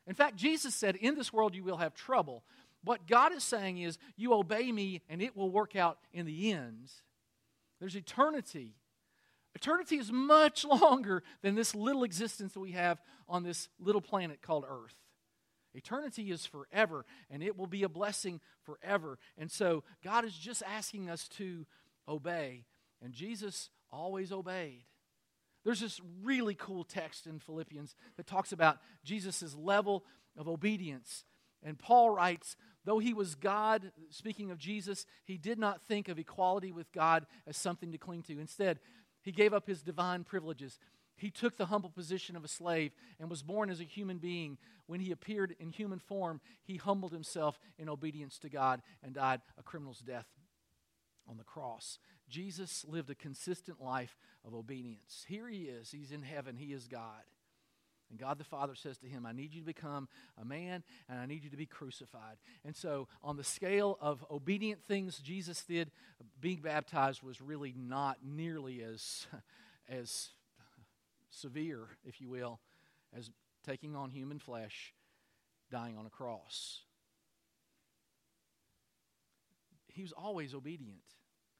In 0.06 0.14
fact, 0.14 0.36
Jesus 0.36 0.76
said, 0.76 0.96
In 0.96 1.16
this 1.16 1.34
world 1.34 1.56
you 1.56 1.64
will 1.64 1.78
have 1.78 1.96
trouble. 1.96 2.44
What 2.84 3.08
God 3.08 3.34
is 3.34 3.44
saying 3.44 3.80
is, 3.80 3.98
You 4.16 4.36
obey 4.36 4.72
me 4.72 5.02
and 5.10 5.20
it 5.20 5.36
will 5.36 5.50
work 5.50 5.76
out 5.76 5.98
in 6.14 6.28
the 6.28 6.52
end. 6.52 6.92
There's 7.80 7.96
eternity. 7.96 8.76
Eternity 9.56 9.98
is 9.98 10.12
much 10.12 10.64
longer 10.82 11.24
than 11.42 11.56
this 11.56 11.74
little 11.74 12.04
existence 12.04 12.54
that 12.54 12.60
we 12.60 12.74
have 12.74 13.02
on 13.28 13.42
this 13.42 13.70
little 13.80 14.02
planet 14.02 14.44
called 14.44 14.66
Earth. 14.70 14.94
Eternity 15.74 16.32
is 16.32 16.46
forever, 16.46 17.06
and 17.30 17.42
it 17.42 17.58
will 17.58 17.68
be 17.68 17.84
a 17.84 17.90
blessing 17.90 18.42
forever. 18.64 19.18
And 19.38 19.50
so 19.50 19.84
God 20.04 20.26
is 20.26 20.34
just 20.34 20.64
asking 20.64 21.10
us 21.10 21.28
to 21.38 21.66
obey, 22.08 22.66
and 23.02 23.14
Jesus 23.14 23.70
always 23.92 24.32
obeyed. 24.32 24.84
There's 25.64 25.80
this 25.80 26.02
really 26.24 26.56
cool 26.56 26.84
text 26.84 27.28
in 27.28 27.40
Philippians 27.40 27.96
that 28.18 28.28
talks 28.28 28.52
about 28.52 28.80
Jesus' 29.04 29.56
level 29.56 30.04
of 30.38 30.48
obedience. 30.48 31.24
And 31.64 31.78
Paul 31.78 32.10
writes, 32.10 32.56
though 32.84 32.98
he 32.98 33.14
was 33.14 33.36
God, 33.36 33.92
speaking 34.10 34.50
of 34.50 34.58
Jesus, 34.58 35.06
he 35.24 35.38
did 35.38 35.60
not 35.60 35.84
think 35.84 36.10
of 36.10 36.18
equality 36.18 36.72
with 36.72 36.92
God 36.92 37.28
as 37.46 37.56
something 37.56 37.92
to 37.92 38.00
cling 38.00 38.24
to. 38.24 38.40
Instead, 38.40 38.80
he 39.22 39.32
gave 39.32 39.54
up 39.54 39.68
his 39.68 39.84
divine 39.84 40.24
privileges. 40.24 40.80
He 41.22 41.30
took 41.30 41.56
the 41.56 41.68
humble 41.68 41.92
position 41.92 42.36
of 42.36 42.44
a 42.44 42.48
slave 42.48 42.94
and 43.20 43.30
was 43.30 43.44
born 43.44 43.70
as 43.70 43.80
a 43.80 43.84
human 43.84 44.18
being. 44.18 44.58
When 44.88 45.00
he 45.00 45.12
appeared 45.12 45.56
in 45.60 45.70
human 45.70 46.00
form, 46.00 46.42
he 46.64 46.78
humbled 46.78 47.12
himself 47.12 47.60
in 47.78 47.90
obedience 47.90 48.40
to 48.40 48.50
God 48.50 48.82
and 49.04 49.14
died 49.14 49.42
a 49.56 49.62
criminal's 49.62 50.00
death 50.00 50.26
on 51.30 51.38
the 51.38 51.44
cross. 51.44 52.00
Jesus 52.28 52.84
lived 52.88 53.12
a 53.12 53.16
consistent 53.16 53.80
life 53.80 54.18
of 54.44 54.56
obedience. 54.56 55.24
Here 55.28 55.48
he 55.48 55.66
is, 55.66 55.92
he's 55.92 56.12
in 56.12 56.24
heaven, 56.24 56.56
he 56.56 56.74
is 56.74 56.88
God. 56.88 57.22
And 58.10 58.20
God 58.20 58.40
the 58.40 58.44
Father 58.44 58.74
says 58.74 58.98
to 58.98 59.08
him, 59.08 59.28
I 59.28 59.32
need 59.32 59.54
you 59.54 59.62
to 59.62 59.66
become 59.66 60.10
a 60.42 60.44
man 60.44 60.82
and 61.08 61.20
I 61.20 61.28
need 61.28 61.44
you 61.44 61.52
to 61.52 61.58
be 61.58 61.68
crucified. 61.68 62.38
And 62.66 62.76
so, 62.76 63.08
on 63.24 63.38
the 63.38 63.44
scale 63.44 64.00
of 64.02 64.26
obedient 64.32 64.84
things 64.84 65.20
Jesus 65.20 65.64
did, 65.64 65.92
being 66.40 66.62
baptized 66.62 67.22
was 67.22 67.40
really 67.42 67.76
not 67.78 68.18
nearly 68.26 68.82
as, 68.82 69.28
as 69.88 70.30
severe, 71.32 71.88
if 72.06 72.22
you 72.22 72.30
will, 72.30 72.60
as 73.18 73.32
taking 73.66 73.96
on 73.96 74.10
human 74.10 74.40
flesh, 74.40 74.94
dying 75.72 75.98
on 75.98 76.06
a 76.06 76.10
cross. 76.10 76.82
He 79.88 80.02
was 80.02 80.14
always 80.14 80.54
obedient. 80.54 81.02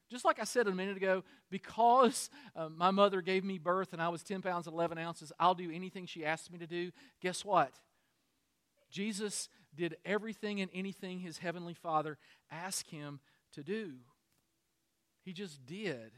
Just 0.10 0.26
like 0.26 0.40
I 0.40 0.44
said 0.44 0.68
a 0.68 0.72
minute 0.72 0.98
ago, 0.98 1.24
because 1.50 2.30
uh, 2.56 2.68
my 2.70 2.92
mother 2.92 3.22
gave 3.22 3.46
me 3.46 3.58
birth 3.58 3.94
and 3.94 4.02
I 4.02 4.10
was 4.10 4.24
10 4.24 4.42
pounds 4.42 4.68
11 4.68 4.98
ounces, 4.98 5.32
I'll 5.40 5.56
do 5.56 5.72
anything 5.72 6.06
she 6.06 6.26
asks 6.26 6.52
me 6.52 6.60
to 6.60 6.68
do. 6.68 6.92
Guess 7.22 7.46
what? 7.46 7.72
Jesus 8.90 9.48
did 9.74 9.96
everything 10.04 10.60
and 10.60 10.70
anything 10.74 11.20
his 11.20 11.38
heavenly 11.38 11.74
Father 11.74 12.18
asked 12.52 12.90
him 12.90 13.22
to 13.54 13.64
do. 13.64 13.94
He 15.24 15.32
just 15.32 15.66
did. 15.66 16.12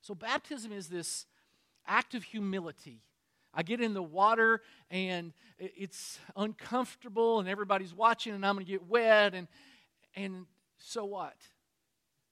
So, 0.00 0.14
baptism 0.14 0.72
is 0.72 0.88
this 0.88 1.26
act 1.90 2.14
of 2.14 2.22
humility. 2.22 3.02
I 3.52 3.64
get 3.64 3.80
in 3.80 3.94
the 3.94 4.02
water 4.02 4.62
and 4.90 5.32
it's 5.58 6.18
uncomfortable 6.36 7.40
and 7.40 7.48
everybody's 7.48 7.92
watching 7.92 8.32
and 8.32 8.46
I'm 8.46 8.54
going 8.54 8.64
to 8.64 8.70
get 8.70 8.86
wet 8.86 9.34
and 9.34 9.48
and 10.14 10.46
so 10.78 11.04
what? 11.04 11.36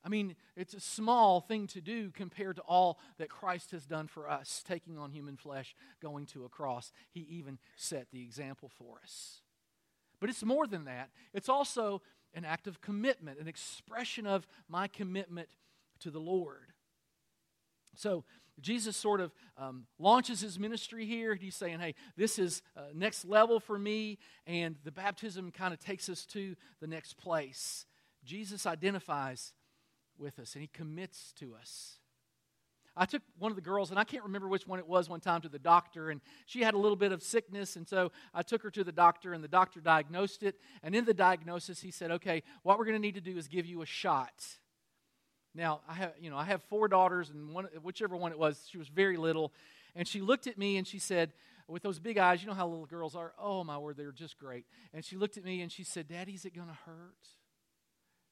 I 0.04 0.08
mean, 0.08 0.36
it's 0.56 0.74
a 0.74 0.80
small 0.80 1.40
thing 1.40 1.66
to 1.68 1.80
do 1.80 2.10
compared 2.10 2.56
to 2.56 2.62
all 2.62 2.98
that 3.18 3.28
Christ 3.28 3.72
has 3.72 3.84
done 3.84 4.06
for 4.06 4.30
us, 4.30 4.64
taking 4.66 4.96
on 4.96 5.10
human 5.10 5.36
flesh, 5.36 5.74
going 6.00 6.24
to 6.26 6.44
a 6.44 6.48
cross. 6.48 6.92
He 7.10 7.20
even 7.20 7.58
set 7.76 8.06
the 8.10 8.22
example 8.22 8.70
for 8.78 8.98
us. 9.02 9.42
But 10.20 10.30
it's 10.30 10.44
more 10.44 10.66
than 10.66 10.84
that. 10.84 11.10
It's 11.34 11.48
also 11.48 12.00
an 12.32 12.44
act 12.44 12.66
of 12.66 12.80
commitment, 12.80 13.38
an 13.38 13.48
expression 13.48 14.26
of 14.26 14.46
my 14.68 14.88
commitment 14.88 15.48
to 16.00 16.10
the 16.10 16.20
Lord. 16.20 16.72
So, 17.98 18.24
Jesus 18.60 18.96
sort 18.96 19.20
of 19.20 19.32
um, 19.56 19.86
launches 19.98 20.40
his 20.40 20.58
ministry 20.58 21.04
here. 21.04 21.34
He's 21.34 21.54
saying, 21.54 21.78
hey, 21.78 21.94
this 22.16 22.38
is 22.38 22.62
uh, 22.76 22.82
next 22.92 23.24
level 23.24 23.60
for 23.60 23.78
me. 23.78 24.18
And 24.46 24.76
the 24.84 24.90
baptism 24.90 25.52
kind 25.52 25.72
of 25.72 25.78
takes 25.78 26.08
us 26.08 26.24
to 26.26 26.56
the 26.80 26.86
next 26.88 27.16
place. 27.18 27.86
Jesus 28.24 28.66
identifies 28.66 29.52
with 30.18 30.38
us 30.38 30.54
and 30.54 30.62
he 30.62 30.68
commits 30.68 31.32
to 31.38 31.54
us. 31.54 31.98
I 32.96 33.04
took 33.04 33.22
one 33.38 33.52
of 33.52 33.56
the 33.56 33.62
girls, 33.62 33.90
and 33.90 33.98
I 33.98 34.02
can't 34.02 34.24
remember 34.24 34.48
which 34.48 34.66
one 34.66 34.80
it 34.80 34.88
was, 34.88 35.08
one 35.08 35.20
time 35.20 35.40
to 35.42 35.48
the 35.48 35.60
doctor, 35.60 36.10
and 36.10 36.20
she 36.46 36.62
had 36.62 36.74
a 36.74 36.78
little 36.78 36.96
bit 36.96 37.12
of 37.12 37.22
sickness, 37.22 37.76
and 37.76 37.86
so 37.86 38.10
I 38.34 38.42
took 38.42 38.60
her 38.62 38.72
to 38.72 38.82
the 38.82 38.90
doctor, 38.90 39.34
and 39.34 39.44
the 39.44 39.46
doctor 39.46 39.80
diagnosed 39.80 40.42
it. 40.42 40.56
And 40.82 40.96
in 40.96 41.04
the 41.04 41.14
diagnosis, 41.14 41.80
he 41.80 41.92
said, 41.92 42.10
Okay, 42.10 42.42
what 42.64 42.76
we're 42.76 42.86
going 42.86 42.96
to 42.96 43.00
need 43.00 43.14
to 43.14 43.20
do 43.20 43.36
is 43.36 43.46
give 43.46 43.66
you 43.66 43.82
a 43.82 43.86
shot. 43.86 44.44
Now, 45.58 45.80
I 45.88 45.94
have, 45.94 46.12
you 46.20 46.30
know, 46.30 46.36
I 46.36 46.44
have 46.44 46.62
four 46.62 46.86
daughters, 46.86 47.30
and 47.30 47.52
one, 47.52 47.64
whichever 47.82 48.16
one 48.16 48.30
it 48.30 48.38
was, 48.38 48.64
she 48.70 48.78
was 48.78 48.86
very 48.86 49.16
little. 49.16 49.52
And 49.96 50.06
she 50.06 50.20
looked 50.20 50.46
at 50.46 50.56
me 50.56 50.76
and 50.76 50.86
she 50.86 51.00
said, 51.00 51.32
with 51.66 51.82
those 51.82 51.98
big 51.98 52.16
eyes, 52.16 52.40
you 52.40 52.46
know 52.46 52.54
how 52.54 52.68
little 52.68 52.86
girls 52.86 53.16
are. 53.16 53.32
Oh, 53.42 53.64
my 53.64 53.76
word, 53.76 53.96
they're 53.96 54.12
just 54.12 54.38
great. 54.38 54.66
And 54.94 55.04
she 55.04 55.16
looked 55.16 55.36
at 55.36 55.44
me 55.44 55.60
and 55.60 55.72
she 55.72 55.82
said, 55.82 56.06
Daddy, 56.06 56.32
is 56.32 56.44
it 56.44 56.54
going 56.54 56.68
to 56.68 56.78
hurt? 56.86 57.26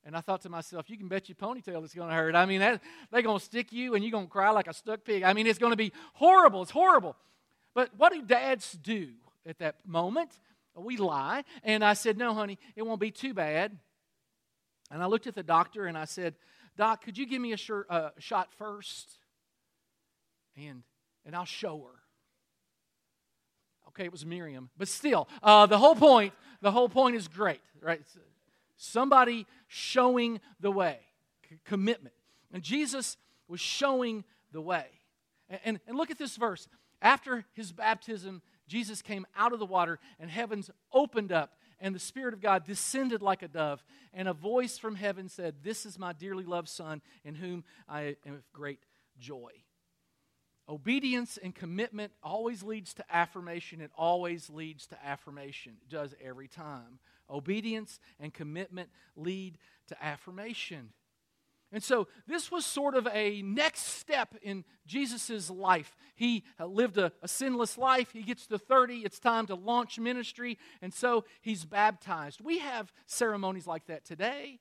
And 0.05 0.17
I 0.17 0.21
thought 0.21 0.43
to 0.43 0.49
myself, 0.49 0.89
you 0.89 0.97
can 0.97 1.09
bet 1.09 1.29
your 1.29 1.35
ponytail 1.35 1.83
it's 1.83 1.95
going 1.95 2.11
to 2.11 2.15
hurt. 2.15 2.37
I 2.37 2.47
mean, 2.47 2.61
that, 2.61 2.81
they're 3.11 3.23
going 3.23 3.41
to 3.41 3.45
stick 3.45 3.73
you 3.73 3.97
and 3.97 4.05
you're 4.05 4.13
going 4.13 4.27
to 4.27 4.31
cry 4.31 4.51
like 4.51 4.69
a 4.69 4.73
stuck 4.73 5.03
pig. 5.03 5.25
I 5.25 5.33
mean, 5.33 5.49
it's 5.49 5.59
going 5.59 5.73
to 5.73 5.77
be 5.77 5.93
horrible. 6.15 6.63
It's 6.63 6.71
horrible. 6.71 7.17
But 7.75 7.91
what 7.97 8.13
do 8.13 8.23
dads 8.23 8.79
do 8.81 9.09
at 9.45 9.59
that 9.59 9.85
moment? 9.85 10.31
We 10.77 10.97
lie. 10.97 11.43
And 11.65 11.85
I 11.85 11.95
said, 11.95 12.19
no, 12.19 12.35
honey, 12.35 12.57
it 12.77 12.87
won't 12.87 13.01
be 13.01 13.11
too 13.11 13.35
bad. 13.35 13.77
And 14.93 15.03
I 15.03 15.07
looked 15.07 15.27
at 15.27 15.35
the 15.35 15.43
doctor 15.43 15.87
and 15.87 15.99
I 15.99 16.05
said, 16.05 16.37
Doc, 16.77 17.05
could 17.05 17.17
you 17.17 17.27
give 17.27 17.41
me 17.41 17.53
a 17.53 17.57
shot 17.57 18.49
first? 18.59 19.19
And, 20.57 20.83
and 21.25 21.35
I'll 21.35 21.45
show 21.45 21.79
her. 21.79 21.99
Okay, 23.89 24.05
it 24.05 24.13
was 24.13 24.27
Miriam, 24.27 24.69
but 24.77 24.89
still, 24.89 25.27
uh, 25.43 25.65
the 25.65 25.79
whole 25.79 25.95
point, 25.95 26.35
the 26.61 26.71
whole 26.71 26.89
point 26.89 27.17
is 27.17 27.29
great, 27.29 27.63
right? 27.81 28.03
Somebody 28.77 29.47
showing 29.69 30.41
the 30.61 30.71
way, 30.71 30.99
C- 31.49 31.57
commitment. 31.65 32.15
And 32.53 32.63
Jesus 32.63 33.17
was 33.49 33.61
showing 33.61 34.25
the 34.53 34.61
way. 34.61 34.85
And, 35.49 35.61
and, 35.65 35.81
and 35.87 35.97
look 35.97 36.11
at 36.11 36.19
this 36.19 36.37
verse. 36.37 36.69
After 37.01 37.47
his 37.55 37.73
baptism, 37.73 38.43
Jesus 38.69 39.01
came 39.01 39.27
out 39.37 39.55
of 39.55 39.61
the 39.61 39.67
water, 39.67 39.99
and 40.21 40.31
heavens 40.31 40.71
opened 40.93 41.33
up, 41.33 41.55
and 41.81 41.95
the 41.95 42.01
Spirit 42.01 42.35
of 42.35 42.41
God 42.41 42.65
descended 42.65 43.23
like 43.23 43.43
a 43.43 43.49
dove, 43.49 43.85
and 44.13 44.29
a 44.29 44.33
voice 44.33 44.79
from 44.79 44.95
heaven 44.95 45.29
said, 45.29 45.57
This 45.63 45.85
is 45.85 45.99
my 45.99 46.13
dearly 46.13 46.45
loved 46.45 46.69
Son, 46.69 47.03
in 47.25 47.35
whom 47.35 47.65
I 47.89 48.17
am 48.27 48.35
of 48.35 48.53
great 48.53 48.81
joy. 49.19 49.51
Obedience 50.69 51.39
and 51.41 51.55
commitment 51.55 52.13
always 52.23 52.63
leads 52.63 52.93
to 52.95 53.05
affirmation. 53.09 53.81
It 53.81 53.93
always 53.97 54.51
leads 54.51 54.87
to 54.89 55.07
affirmation. 55.07 55.75
It 55.83 55.89
does 55.89 56.15
every 56.23 56.49
time. 56.49 56.99
Obedience 57.31 58.01
and 58.19 58.35
commitment 58.35 58.89
lead 59.15 59.59
to 59.89 60.05
affirmation. 60.05 60.91
And 61.73 61.83
so 61.83 62.09
this 62.27 62.51
was 62.51 62.65
sort 62.65 62.95
of 62.95 63.09
a 63.13 63.43
next 63.43 63.83
step 63.99 64.35
in 64.41 64.65
Jesus' 64.87 65.51
life. 65.51 65.97
He 66.15 66.45
uh, 66.61 66.67
lived 66.67 66.97
a, 66.97 67.13
a, 67.23 67.29
sinless 67.29 67.77
life. 67.77 68.13
He 68.13 68.23
gets 68.23 68.47
to 68.47 68.59
30. 68.59 68.99
It's 68.99 69.19
time 69.19 69.47
to 69.47 69.57
launch 69.57 69.99
ministry. 69.99 70.59
And 70.81 70.95
so 70.95 71.25
he's 71.41 71.65
baptized. 71.65 72.41
We 72.41 72.61
have 72.61 72.93
ceremonies 73.07 73.67
like 73.67 73.87
that 73.87 74.05
today. 74.05 74.61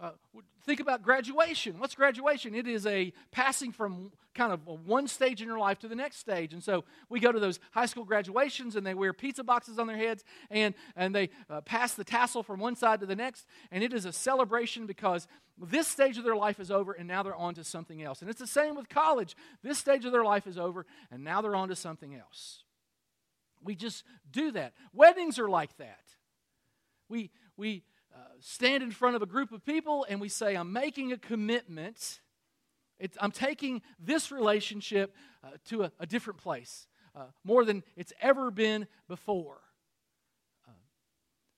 Uh, 0.00 0.12
think 0.64 0.80
about 0.80 1.02
graduation. 1.02 1.78
What's 1.78 1.94
graduation? 1.94 2.54
It 2.54 2.66
is 2.66 2.86
a 2.86 3.12
passing 3.32 3.70
from 3.70 4.12
kind 4.34 4.50
of 4.50 4.66
one 4.86 5.06
stage 5.06 5.42
in 5.42 5.48
your 5.48 5.58
life 5.58 5.78
to 5.80 5.88
the 5.88 5.94
next 5.94 6.16
stage. 6.16 6.54
And 6.54 6.62
so 6.62 6.84
we 7.10 7.20
go 7.20 7.30
to 7.30 7.38
those 7.38 7.60
high 7.72 7.84
school 7.84 8.04
graduations 8.04 8.76
and 8.76 8.86
they 8.86 8.94
wear 8.94 9.12
pizza 9.12 9.44
boxes 9.44 9.78
on 9.78 9.86
their 9.86 9.98
heads 9.98 10.24
and, 10.50 10.74
and 10.96 11.14
they 11.14 11.28
uh, 11.50 11.60
pass 11.60 11.94
the 11.94 12.04
tassel 12.04 12.42
from 12.42 12.60
one 12.60 12.76
side 12.76 13.00
to 13.00 13.06
the 13.06 13.16
next. 13.16 13.46
And 13.70 13.84
it 13.84 13.92
is 13.92 14.06
a 14.06 14.12
celebration 14.12 14.86
because 14.86 15.26
this 15.58 15.86
stage 15.86 16.16
of 16.16 16.24
their 16.24 16.36
life 16.36 16.60
is 16.60 16.70
over 16.70 16.92
and 16.92 17.06
now 17.06 17.22
they're 17.22 17.34
on 17.34 17.54
to 17.56 17.64
something 17.64 18.02
else. 18.02 18.22
And 18.22 18.30
it's 18.30 18.40
the 18.40 18.46
same 18.46 18.76
with 18.76 18.88
college. 18.88 19.36
This 19.62 19.76
stage 19.76 20.06
of 20.06 20.12
their 20.12 20.24
life 20.24 20.46
is 20.46 20.56
over 20.56 20.86
and 21.10 21.22
now 21.22 21.42
they're 21.42 21.56
on 21.56 21.68
to 21.68 21.76
something 21.76 22.14
else. 22.14 22.64
We 23.62 23.74
just 23.74 24.04
do 24.30 24.52
that. 24.52 24.72
Weddings 24.94 25.38
are 25.38 25.50
like 25.50 25.76
that. 25.76 26.04
We, 27.10 27.30
we 27.58 27.82
uh, 28.14 28.18
stand 28.40 28.82
in 28.82 28.90
front 28.90 29.16
of 29.16 29.22
a 29.22 29.26
group 29.26 29.52
of 29.52 29.64
people 29.64 30.06
and 30.08 30.20
we 30.20 30.28
say, 30.28 30.56
I'm 30.56 30.72
making 30.72 31.12
a 31.12 31.18
commitment. 31.18 32.20
It's, 32.98 33.16
I'm 33.20 33.30
taking 33.30 33.82
this 33.98 34.32
relationship 34.32 35.14
uh, 35.44 35.50
to 35.66 35.84
a, 35.84 35.92
a, 36.00 36.06
different 36.06 36.38
place, 36.38 36.86
uh, 37.14 37.26
more 37.44 37.64
than 37.64 37.82
it's 37.96 38.12
ever 38.20 38.50
been 38.50 38.86
before. 39.08 39.58
Uh, 40.68 40.72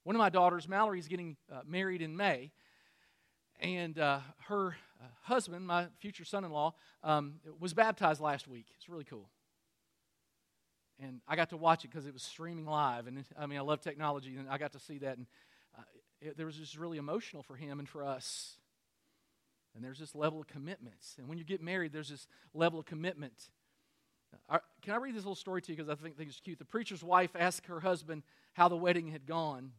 one 0.05 0.15
of 0.15 0.19
my 0.19 0.29
daughters, 0.29 0.69
Mallory, 0.69 0.99
is 0.99 1.09
getting 1.09 1.37
uh, 1.51 1.61
married 1.67 2.03
in 2.03 2.17
May, 2.17 2.53
and 3.61 3.97
her 3.97 4.77
husband, 5.23 5.67
my 5.67 5.87
future 6.01 6.25
son 6.25 6.45
in 6.45 6.51
law, 6.51 6.75
um, 7.05 7.35
was 7.61 7.75
baptized 7.75 8.21
last 8.21 8.49
week. 8.49 8.67
It's 8.77 8.89
really 8.89 9.05
cool. 9.05 9.29
And 11.01 11.21
I 11.27 11.37
got 11.37 11.51
to 11.51 11.57
watch 11.57 11.85
it 11.85 11.91
because 11.91 12.07
it 12.07 12.13
was 12.13 12.23
streaming 12.23 12.67
live. 12.67 13.07
And 13.07 13.25
I 13.39 13.47
mean, 13.47 13.59
I 13.59 13.63
love 13.63 13.81
technology, 13.81 14.37
and 14.37 14.49
I 14.49 14.59
got 14.59 14.73
to 14.73 14.79
see 14.79 14.99
that. 14.99 15.17
And 15.17 15.27
it, 16.21 16.37
there 16.37 16.47
was 16.47 16.57
just 16.57 16.79
really 16.79 16.99
emotional 16.99 17.43
for 17.43 17.57
him 17.57 17.79
and 17.79 17.89
for 17.89 18.05
us. 18.05 18.57
And 19.75 19.85
there's 19.85 19.99
this 19.99 20.15
level 20.15 20.41
of 20.41 20.47
commitments. 20.47 21.17
And 21.19 21.29
when 21.29 21.39
you 21.39 21.45
get 21.45 21.63
married, 21.63 21.93
there's 21.93 22.11
this 22.11 22.27
level 22.55 22.79
of 22.79 22.87
commitment. 22.87 23.51
Uh, 24.49 24.59
can 24.83 24.95
I 24.95 24.97
read 24.97 25.15
this 25.15 25.23
little 25.23 25.35
story 25.35 25.63
to 25.63 25.73
you 25.73 25.77
because 25.77 25.91
I 25.91 25.95
think, 25.95 26.17
think 26.17 26.29
it's 26.29 26.41
cute? 26.41 26.59
The 26.59 26.65
preacher's 26.65 27.03
wife 27.03 27.31
asked 27.39 27.67
her 27.67 27.81
husband 27.81 28.23
how 28.55 28.69
the 28.69 28.77
wedding 28.77 29.09
had 29.09 29.27
gone. 29.27 29.73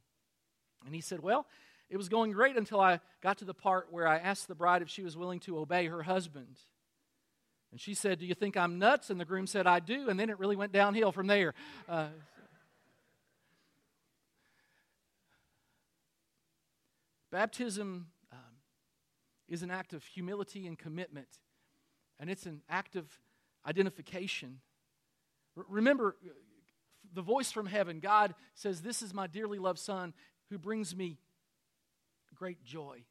And 0.85 0.93
he 0.93 1.01
said, 1.01 1.21
Well, 1.21 1.45
it 1.89 1.97
was 1.97 2.09
going 2.09 2.31
great 2.31 2.57
until 2.57 2.79
I 2.79 2.99
got 3.21 3.37
to 3.39 3.45
the 3.45 3.53
part 3.53 3.87
where 3.91 4.07
I 4.07 4.17
asked 4.17 4.47
the 4.47 4.55
bride 4.55 4.81
if 4.81 4.89
she 4.89 5.03
was 5.03 5.15
willing 5.15 5.39
to 5.41 5.59
obey 5.59 5.87
her 5.87 6.03
husband. 6.03 6.57
And 7.71 7.79
she 7.79 7.93
said, 7.93 8.19
Do 8.19 8.25
you 8.25 8.35
think 8.35 8.57
I'm 8.57 8.79
nuts? 8.79 9.09
And 9.09 9.19
the 9.19 9.25
groom 9.25 9.47
said, 9.47 9.67
I 9.67 9.79
do. 9.79 10.09
And 10.09 10.19
then 10.19 10.29
it 10.29 10.39
really 10.39 10.55
went 10.55 10.71
downhill 10.71 11.11
from 11.11 11.27
there. 11.27 11.53
Uh, 11.87 12.07
Baptism 17.33 18.05
um, 18.31 18.39
is 19.49 19.63
an 19.63 19.71
act 19.71 19.93
of 19.93 20.03
humility 20.03 20.67
and 20.67 20.77
commitment, 20.77 21.39
and 22.19 22.29
it's 22.29 22.45
an 22.45 22.61
act 22.69 22.95
of 22.95 23.07
identification. 23.65 24.59
R- 25.57 25.65
remember, 25.67 26.15
uh, 26.23 26.29
the 27.11 27.23
voice 27.23 27.51
from 27.51 27.65
heaven 27.65 27.99
God 27.99 28.35
says, 28.53 28.83
This 28.83 29.01
is 29.01 29.15
my 29.15 29.25
dearly 29.25 29.57
loved 29.57 29.79
Son 29.79 30.13
who 30.51 30.59
brings 30.59 30.95
me 30.95 31.17
great 32.35 32.63
joy. 32.63 33.03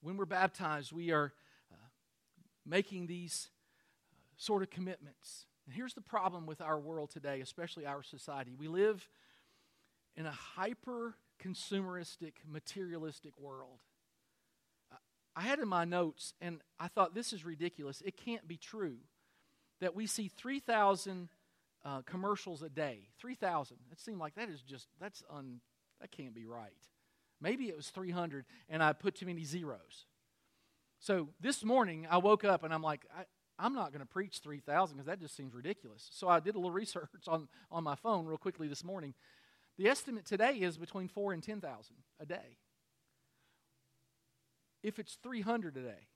When 0.00 0.16
we're 0.16 0.24
baptized, 0.24 0.90
we 0.90 1.12
are 1.12 1.32
uh, 1.70 1.76
making 2.66 3.06
these 3.06 3.50
uh, 4.10 4.16
sort 4.36 4.64
of 4.64 4.70
commitments. 4.70 5.46
And 5.64 5.72
here's 5.76 5.94
the 5.94 6.00
problem 6.00 6.46
with 6.46 6.60
our 6.60 6.80
world 6.80 7.10
today, 7.10 7.40
especially 7.40 7.86
our 7.86 8.02
society. 8.02 8.52
We 8.58 8.66
live 8.66 9.08
in 10.16 10.26
a 10.26 10.32
hyper 10.32 11.14
consumeristic, 11.42 12.34
materialistic 12.46 13.38
world. 13.38 13.80
I 15.34 15.42
had 15.42 15.58
in 15.60 15.68
my 15.68 15.84
notes, 15.84 16.34
and 16.40 16.60
I 16.78 16.88
thought 16.88 17.14
this 17.14 17.32
is 17.32 17.44
ridiculous. 17.44 18.02
It 18.04 18.16
can't 18.16 18.46
be 18.46 18.56
true 18.56 18.98
that 19.80 19.94
we 19.94 20.06
see 20.06 20.28
3,000 20.28 21.30
uh, 21.84 22.02
commercials 22.02 22.62
a 22.62 22.68
day. 22.68 23.08
3,000. 23.18 23.78
It 23.90 24.00
seemed 24.00 24.20
like 24.20 24.34
that 24.34 24.48
is 24.48 24.60
just, 24.60 24.88
that's 25.00 25.22
un, 25.30 25.60
that 26.00 26.12
can't 26.12 26.34
be 26.34 26.44
right. 26.44 26.70
Maybe 27.40 27.68
it 27.68 27.76
was 27.76 27.88
300, 27.88 28.44
and 28.68 28.82
I 28.82 28.92
put 28.92 29.16
too 29.16 29.26
many 29.26 29.44
zeros. 29.44 30.06
So 31.00 31.30
this 31.40 31.64
morning, 31.64 32.06
I 32.08 32.18
woke 32.18 32.44
up 32.44 32.62
and 32.62 32.72
I'm 32.72 32.82
like, 32.82 33.06
I, 33.16 33.24
I'm 33.58 33.74
not 33.74 33.90
going 33.90 34.00
to 34.00 34.06
preach 34.06 34.38
3,000 34.38 34.96
because 34.96 35.06
that 35.06 35.18
just 35.18 35.36
seems 35.36 35.54
ridiculous. 35.54 36.08
So 36.12 36.28
I 36.28 36.40
did 36.40 36.54
a 36.54 36.58
little 36.58 36.70
research 36.72 37.08
on, 37.26 37.48
on 37.70 37.82
my 37.82 37.96
phone 37.96 38.26
real 38.26 38.38
quickly 38.38 38.68
this 38.68 38.84
morning. 38.84 39.14
The 39.78 39.88
estimate 39.88 40.26
today 40.26 40.56
is 40.56 40.76
between 40.76 41.08
four 41.08 41.32
and 41.32 41.42
10,000 41.42 41.96
a 42.20 42.26
day. 42.26 42.58
If 44.82 44.98
it's 44.98 45.14
300 45.22 45.76
a 45.76 45.80
day, 45.80 46.08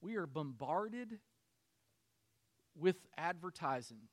we 0.00 0.16
are 0.16 0.26
bombarded 0.26 1.18
with 2.76 2.96
advertising 3.18 4.08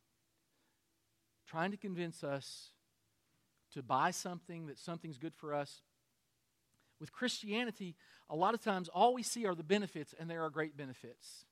trying 1.47 1.71
to 1.71 1.77
convince 1.77 2.23
us 2.23 2.71
to 3.73 3.81
buy 3.81 4.11
something, 4.11 4.67
that 4.67 4.77
something's 4.77 5.17
good 5.17 5.33
for 5.33 5.53
us. 5.53 5.81
With 6.99 7.11
Christianity, 7.11 7.95
a 8.29 8.35
lot 8.35 8.53
of 8.53 8.61
times 8.61 8.89
all 8.89 9.13
we 9.13 9.23
see 9.23 9.45
are 9.45 9.55
the 9.55 9.63
benefits, 9.63 10.13
and 10.19 10.29
there 10.29 10.43
are 10.43 10.49
great 10.49 10.75
benefits. 10.75 11.45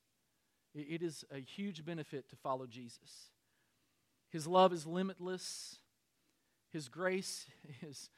it 0.74 1.02
is 1.02 1.24
a 1.32 1.38
huge 1.38 1.84
benefit 1.84 2.28
to 2.28 2.36
follow 2.36 2.66
Jesus. 2.66 3.30
His 4.28 4.46
love 4.46 4.72
is 4.72 4.86
limitless. 4.86 5.78
His 6.76 6.90
grace 6.90 7.46
is 7.88 8.10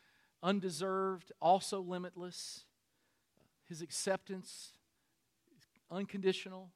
undeserved, 0.43 1.31
also 1.41 1.81
limitless. 1.81 2.65
His 3.69 3.83
acceptance 3.83 4.73
is 5.57 5.65
unconditional. 5.93 6.73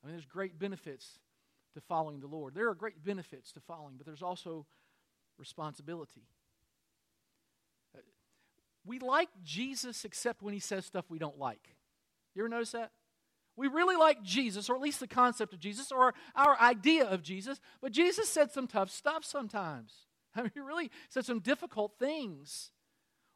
I 0.00 0.06
mean, 0.06 0.14
there's 0.14 0.26
great 0.26 0.60
benefits 0.60 1.18
to 1.74 1.80
following 1.80 2.20
the 2.20 2.28
Lord. 2.28 2.54
There 2.54 2.68
are 2.68 2.74
great 2.76 3.02
benefits 3.04 3.50
to 3.54 3.60
following, 3.60 3.96
but 3.96 4.06
there's 4.06 4.22
also 4.22 4.64
responsibility. 5.38 6.22
Uh, 7.92 8.02
we 8.84 9.00
like 9.00 9.30
Jesus 9.42 10.04
except 10.04 10.40
when 10.40 10.54
he 10.54 10.60
says 10.60 10.86
stuff 10.86 11.06
we 11.08 11.18
don't 11.18 11.36
like. 11.36 11.74
You 12.36 12.42
ever 12.42 12.48
notice 12.48 12.70
that? 12.70 12.92
We 13.56 13.66
really 13.66 13.96
like 13.96 14.22
Jesus, 14.22 14.70
or 14.70 14.76
at 14.76 14.82
least 14.82 15.00
the 15.00 15.08
concept 15.08 15.52
of 15.52 15.58
Jesus, 15.58 15.90
or 15.90 16.14
our 16.36 16.56
idea 16.60 17.06
of 17.06 17.24
Jesus, 17.24 17.60
but 17.80 17.90
Jesus 17.90 18.28
said 18.28 18.52
some 18.52 18.68
tough 18.68 18.92
stuff 18.92 19.24
sometimes. 19.24 20.05
I 20.38 20.42
mean, 20.42 20.50
he 20.54 20.60
really 20.60 20.90
said 21.08 21.24
some 21.24 21.40
difficult 21.40 21.92
things. 21.98 22.70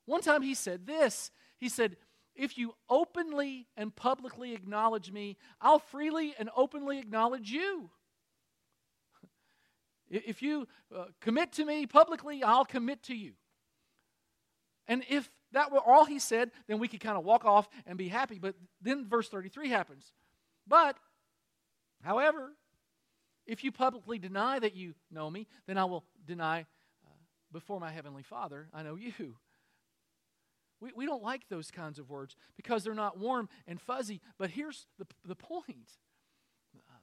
One 0.04 0.20
time 0.20 0.42
he 0.42 0.54
said 0.54 0.86
this 0.86 1.30
He 1.58 1.68
said, 1.68 1.96
If 2.34 2.58
you 2.58 2.74
openly 2.88 3.68
and 3.76 3.94
publicly 3.94 4.54
acknowledge 4.54 5.10
me, 5.10 5.36
I'll 5.60 5.78
freely 5.78 6.34
and 6.38 6.50
openly 6.56 6.98
acknowledge 6.98 7.50
you. 7.50 7.90
If 10.10 10.42
you 10.42 10.66
uh, 10.94 11.04
commit 11.20 11.52
to 11.52 11.64
me 11.64 11.86
publicly, 11.86 12.42
I'll 12.42 12.64
commit 12.64 13.04
to 13.04 13.14
you. 13.14 13.34
And 14.88 15.04
if 15.08 15.30
that 15.52 15.70
were 15.70 15.78
all 15.78 16.04
he 16.04 16.18
said, 16.18 16.50
then 16.66 16.80
we 16.80 16.88
could 16.88 16.98
kind 16.98 17.16
of 17.16 17.24
walk 17.24 17.44
off 17.44 17.68
and 17.86 17.96
be 17.96 18.08
happy. 18.08 18.40
But 18.40 18.56
then 18.82 19.06
verse 19.08 19.28
33 19.28 19.68
happens. 19.68 20.12
But, 20.66 20.96
however, 22.02 22.50
if 23.46 23.62
you 23.62 23.70
publicly 23.70 24.18
deny 24.18 24.58
that 24.58 24.74
you 24.74 24.94
know 25.12 25.30
me, 25.30 25.46
then 25.68 25.78
I 25.78 25.84
will 25.84 26.04
deny 26.26 26.66
before 27.52 27.80
my 27.80 27.90
Heavenly 27.90 28.22
Father, 28.22 28.68
I 28.72 28.82
know 28.82 28.96
you. 28.96 29.36
We, 30.80 30.92
we 30.96 31.06
don't 31.06 31.22
like 31.22 31.48
those 31.48 31.70
kinds 31.70 31.98
of 31.98 32.08
words 32.08 32.36
because 32.56 32.84
they're 32.84 32.94
not 32.94 33.18
warm 33.18 33.48
and 33.66 33.80
fuzzy. 33.80 34.20
But 34.38 34.50
here's 34.50 34.86
the, 34.98 35.06
the 35.24 35.34
point 35.34 35.66
um, 36.74 36.96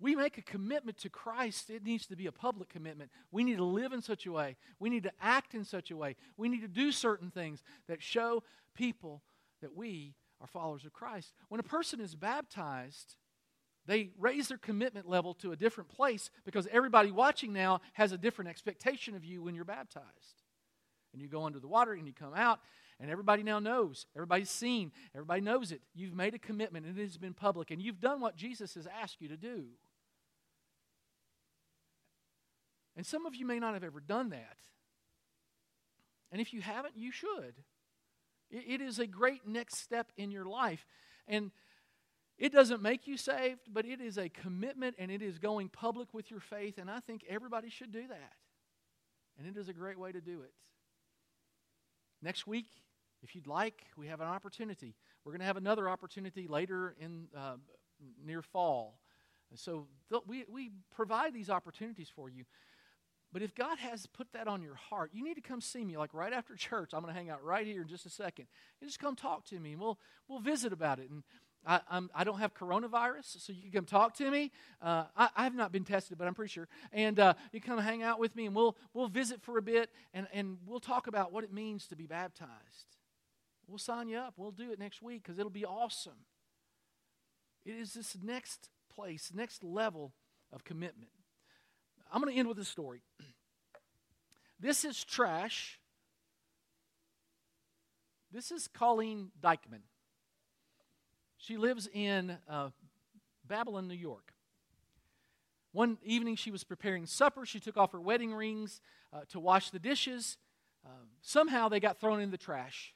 we 0.00 0.16
make 0.16 0.38
a 0.38 0.42
commitment 0.42 0.96
to 0.98 1.10
Christ, 1.10 1.70
it 1.70 1.84
needs 1.84 2.06
to 2.06 2.16
be 2.16 2.26
a 2.26 2.32
public 2.32 2.68
commitment. 2.68 3.10
We 3.30 3.44
need 3.44 3.56
to 3.56 3.64
live 3.64 3.92
in 3.92 4.00
such 4.00 4.26
a 4.26 4.32
way. 4.32 4.56
We 4.78 4.88
need 4.88 5.02
to 5.02 5.12
act 5.20 5.54
in 5.54 5.64
such 5.64 5.90
a 5.90 5.96
way. 5.96 6.16
We 6.36 6.48
need 6.48 6.62
to 6.62 6.68
do 6.68 6.92
certain 6.92 7.30
things 7.30 7.62
that 7.88 8.02
show 8.02 8.42
people 8.74 9.22
that 9.60 9.76
we 9.76 10.14
are 10.40 10.46
followers 10.46 10.84
of 10.84 10.92
Christ. 10.92 11.32
When 11.48 11.60
a 11.60 11.64
person 11.64 12.00
is 12.00 12.14
baptized, 12.14 13.16
They 13.88 14.10
raise 14.18 14.48
their 14.48 14.58
commitment 14.58 15.08
level 15.08 15.32
to 15.36 15.50
a 15.50 15.56
different 15.56 15.88
place 15.88 16.30
because 16.44 16.68
everybody 16.70 17.10
watching 17.10 17.54
now 17.54 17.80
has 17.94 18.12
a 18.12 18.18
different 18.18 18.50
expectation 18.50 19.16
of 19.16 19.24
you 19.24 19.42
when 19.42 19.54
you're 19.54 19.64
baptized. 19.64 20.42
And 21.14 21.22
you 21.22 21.26
go 21.26 21.44
under 21.44 21.58
the 21.58 21.68
water 21.68 21.94
and 21.94 22.06
you 22.06 22.12
come 22.12 22.34
out, 22.36 22.60
and 23.00 23.10
everybody 23.10 23.42
now 23.42 23.60
knows. 23.60 24.04
Everybody's 24.14 24.50
seen. 24.50 24.92
Everybody 25.14 25.40
knows 25.40 25.72
it. 25.72 25.80
You've 25.94 26.14
made 26.14 26.34
a 26.34 26.38
commitment, 26.38 26.84
and 26.84 26.98
it 26.98 27.02
has 27.02 27.16
been 27.16 27.32
public, 27.32 27.70
and 27.70 27.80
you've 27.80 27.98
done 27.98 28.20
what 28.20 28.36
Jesus 28.36 28.74
has 28.74 28.86
asked 28.86 29.22
you 29.22 29.28
to 29.28 29.38
do. 29.38 29.64
And 32.94 33.06
some 33.06 33.24
of 33.24 33.34
you 33.34 33.46
may 33.46 33.58
not 33.58 33.72
have 33.72 33.84
ever 33.84 34.00
done 34.00 34.28
that. 34.30 34.58
And 36.30 36.42
if 36.42 36.52
you 36.52 36.60
haven't, 36.60 36.98
you 36.98 37.10
should. 37.10 37.54
It 38.50 38.82
is 38.82 38.98
a 38.98 39.06
great 39.06 39.46
next 39.46 39.78
step 39.78 40.12
in 40.18 40.30
your 40.30 40.44
life. 40.44 40.84
And 41.26 41.52
it 42.38 42.52
doesn't 42.52 42.80
make 42.80 43.06
you 43.06 43.16
saved, 43.16 43.60
but 43.72 43.84
it 43.84 44.00
is 44.00 44.16
a 44.16 44.28
commitment 44.28 44.94
and 44.98 45.10
it 45.10 45.22
is 45.22 45.38
going 45.38 45.68
public 45.68 46.14
with 46.14 46.30
your 46.30 46.40
faith. 46.40 46.78
And 46.78 46.90
I 46.90 47.00
think 47.00 47.24
everybody 47.28 47.68
should 47.68 47.90
do 47.90 48.06
that. 48.06 48.32
And 49.38 49.46
it 49.46 49.58
is 49.58 49.68
a 49.68 49.72
great 49.72 49.98
way 49.98 50.12
to 50.12 50.20
do 50.20 50.42
it. 50.42 50.52
Next 52.22 52.46
week, 52.46 52.66
if 53.22 53.34
you'd 53.34 53.46
like, 53.46 53.82
we 53.96 54.06
have 54.06 54.20
an 54.20 54.28
opportunity. 54.28 54.94
We're 55.24 55.32
going 55.32 55.40
to 55.40 55.46
have 55.46 55.56
another 55.56 55.88
opportunity 55.88 56.46
later 56.46 56.94
in 57.00 57.26
uh, 57.36 57.56
near 58.24 58.42
fall. 58.42 59.00
So 59.54 59.86
we, 60.26 60.44
we 60.48 60.70
provide 60.94 61.34
these 61.34 61.50
opportunities 61.50 62.08
for 62.14 62.28
you. 62.28 62.44
But 63.32 63.42
if 63.42 63.54
God 63.54 63.78
has 63.78 64.06
put 64.06 64.32
that 64.32 64.48
on 64.48 64.62
your 64.62 64.74
heart, 64.74 65.10
you 65.12 65.22
need 65.22 65.34
to 65.34 65.40
come 65.40 65.60
see 65.60 65.84
me. 65.84 65.96
Like 65.96 66.14
right 66.14 66.32
after 66.32 66.54
church, 66.56 66.90
I'm 66.92 67.02
going 67.02 67.12
to 67.12 67.18
hang 67.18 67.30
out 67.30 67.42
right 67.42 67.66
here 67.66 67.82
in 67.82 67.88
just 67.88 68.06
a 68.06 68.10
second. 68.10 68.46
You 68.80 68.86
just 68.86 69.00
come 69.00 69.16
talk 69.16 69.44
to 69.46 69.58
me, 69.58 69.72
and 69.72 69.80
we'll 69.80 69.98
we'll 70.28 70.40
visit 70.40 70.72
about 70.72 70.98
it. 70.98 71.10
And 71.10 71.24
I, 71.66 71.80
I'm, 71.90 72.10
I 72.14 72.24
do 72.24 72.30
not 72.30 72.40
have 72.40 72.54
coronavirus, 72.54 73.40
so 73.40 73.52
you 73.52 73.62
can 73.62 73.70
come 73.72 73.84
talk 73.84 74.14
to 74.14 74.30
me. 74.30 74.50
Uh, 74.80 75.04
I, 75.16 75.28
I, 75.36 75.44
have 75.44 75.54
not 75.54 75.72
been 75.72 75.84
tested, 75.84 76.16
but 76.16 76.26
I'm 76.26 76.34
pretty 76.34 76.50
sure. 76.50 76.68
And 76.92 77.18
uh, 77.18 77.34
you 77.52 77.60
come 77.60 77.78
hang 77.78 78.02
out 78.02 78.18
with 78.18 78.34
me, 78.36 78.46
and 78.46 78.54
we'll 78.54 78.76
we'll 78.94 79.08
visit 79.08 79.42
for 79.42 79.58
a 79.58 79.62
bit, 79.62 79.90
and 80.14 80.26
and 80.32 80.58
we'll 80.66 80.80
talk 80.80 81.06
about 81.06 81.32
what 81.32 81.44
it 81.44 81.52
means 81.52 81.86
to 81.88 81.96
be 81.96 82.06
baptized. 82.06 82.96
We'll 83.66 83.78
sign 83.78 84.08
you 84.08 84.18
up. 84.18 84.34
We'll 84.36 84.50
do 84.50 84.72
it 84.72 84.78
next 84.78 85.02
week 85.02 85.22
because 85.22 85.38
it'll 85.38 85.50
be 85.50 85.66
awesome. 85.66 86.24
It 87.66 87.72
is 87.72 87.92
this 87.92 88.16
next 88.22 88.70
place, 88.94 89.30
next 89.34 89.62
level 89.62 90.14
of 90.52 90.64
commitment. 90.64 91.10
I'm 92.10 92.22
going 92.22 92.32
to 92.32 92.38
end 92.38 92.48
with 92.48 92.58
a 92.58 92.64
story. 92.64 93.02
This 94.60 94.84
is 94.84 95.04
trash. 95.04 95.78
This 98.32 98.50
is 98.50 98.66
Colleen 98.66 99.30
Dykeman. 99.40 99.82
She 101.38 101.56
lives 101.56 101.88
in 101.92 102.36
uh, 102.48 102.70
Babylon, 103.46 103.88
New 103.88 103.94
York. 103.94 104.34
One 105.72 105.98
evening, 106.02 106.36
she 106.36 106.50
was 106.50 106.64
preparing 106.64 107.06
supper. 107.06 107.46
She 107.46 107.60
took 107.60 107.76
off 107.76 107.92
her 107.92 108.00
wedding 108.00 108.34
rings 108.34 108.80
uh, 109.12 109.20
to 109.30 109.40
wash 109.40 109.70
the 109.70 109.78
dishes. 109.78 110.36
Uh, 110.84 111.04
somehow, 111.22 111.68
they 111.68 111.80
got 111.80 112.00
thrown 112.00 112.20
in 112.20 112.30
the 112.30 112.36
trash. 112.36 112.94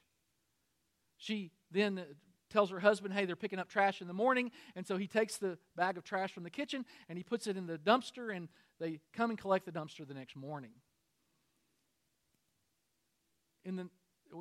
She 1.17 1.51
then 1.71 2.03
tells 2.49 2.69
her 2.69 2.79
husband, 2.79 3.13
hey, 3.13 3.25
they're 3.25 3.35
picking 3.35 3.59
up 3.59 3.69
trash 3.69 4.01
in 4.01 4.07
the 4.07 4.13
morning. 4.13 4.51
And 4.75 4.85
so 4.85 4.97
he 4.97 5.07
takes 5.07 5.37
the 5.37 5.57
bag 5.75 5.97
of 5.97 6.03
trash 6.03 6.31
from 6.31 6.43
the 6.43 6.49
kitchen 6.49 6.85
and 7.09 7.17
he 7.17 7.23
puts 7.23 7.47
it 7.47 7.57
in 7.57 7.65
the 7.65 7.77
dumpster, 7.77 8.35
and 8.35 8.49
they 8.79 8.99
come 9.13 9.29
and 9.29 9.39
collect 9.39 9.65
the 9.65 9.71
dumpster 9.71 10.07
the 10.07 10.13
next 10.13 10.35
morning. 10.35 10.71
In 13.63 13.77
the, 13.77 13.87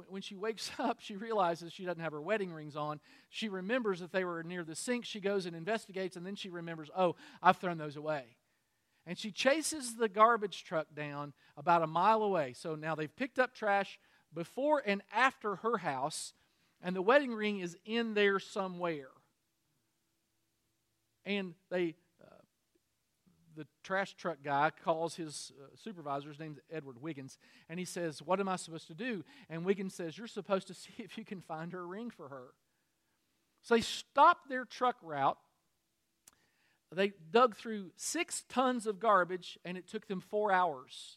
when 0.08 0.22
she 0.22 0.36
wakes 0.36 0.70
up, 0.78 0.98
she 1.00 1.16
realizes 1.16 1.72
she 1.72 1.84
doesn't 1.84 2.02
have 2.02 2.12
her 2.12 2.22
wedding 2.22 2.52
rings 2.52 2.76
on. 2.76 3.00
She 3.30 3.48
remembers 3.48 4.00
that 4.00 4.12
they 4.12 4.24
were 4.24 4.42
near 4.42 4.64
the 4.64 4.74
sink. 4.74 5.04
She 5.04 5.20
goes 5.20 5.46
and 5.46 5.54
investigates, 5.56 6.16
and 6.16 6.26
then 6.26 6.34
she 6.34 6.50
remembers, 6.50 6.90
oh, 6.96 7.16
I've 7.42 7.58
thrown 7.58 7.78
those 7.78 7.96
away. 7.96 8.36
And 9.06 9.18
she 9.18 9.30
chases 9.32 9.96
the 9.96 10.08
garbage 10.08 10.64
truck 10.64 10.86
down 10.94 11.32
about 11.56 11.82
a 11.82 11.86
mile 11.86 12.22
away. 12.22 12.52
So 12.52 12.74
now 12.74 12.94
they've 12.94 13.14
picked 13.14 13.38
up 13.38 13.54
trash 13.54 13.98
before 14.32 14.82
and 14.84 15.02
after 15.12 15.56
her 15.56 15.78
house 15.78 16.34
and 16.82 16.96
the 16.96 17.02
wedding 17.02 17.32
ring 17.32 17.60
is 17.60 17.76
in 17.84 18.14
there 18.14 18.38
somewhere. 18.38 19.10
And 21.24 21.54
they, 21.70 21.94
the 23.56 23.66
trash 23.82 24.14
truck 24.14 24.38
guy 24.44 24.70
calls 24.84 25.16
his 25.16 25.52
uh, 25.60 25.66
supervisor, 25.82 26.28
his 26.28 26.38
name's 26.38 26.58
Edward 26.70 27.00
Wiggins, 27.00 27.38
and 27.68 27.78
he 27.78 27.84
says, 27.84 28.22
What 28.22 28.40
am 28.40 28.48
I 28.48 28.56
supposed 28.56 28.88
to 28.88 28.94
do? 28.94 29.24
And 29.48 29.64
Wiggins 29.64 29.94
says, 29.94 30.16
You're 30.16 30.26
supposed 30.26 30.68
to 30.68 30.74
see 30.74 30.94
if 30.98 31.16
you 31.18 31.24
can 31.24 31.40
find 31.40 31.72
her 31.72 31.86
ring 31.86 32.10
for 32.10 32.28
her. 32.28 32.48
So 33.62 33.74
they 33.74 33.80
stopped 33.80 34.48
their 34.48 34.64
truck 34.64 34.96
route. 35.02 35.38
They 36.94 37.12
dug 37.30 37.56
through 37.56 37.92
six 37.96 38.44
tons 38.48 38.86
of 38.86 39.00
garbage, 39.00 39.58
and 39.64 39.78
it 39.78 39.88
took 39.88 40.08
them 40.08 40.20
four 40.20 40.52
hours. 40.52 41.16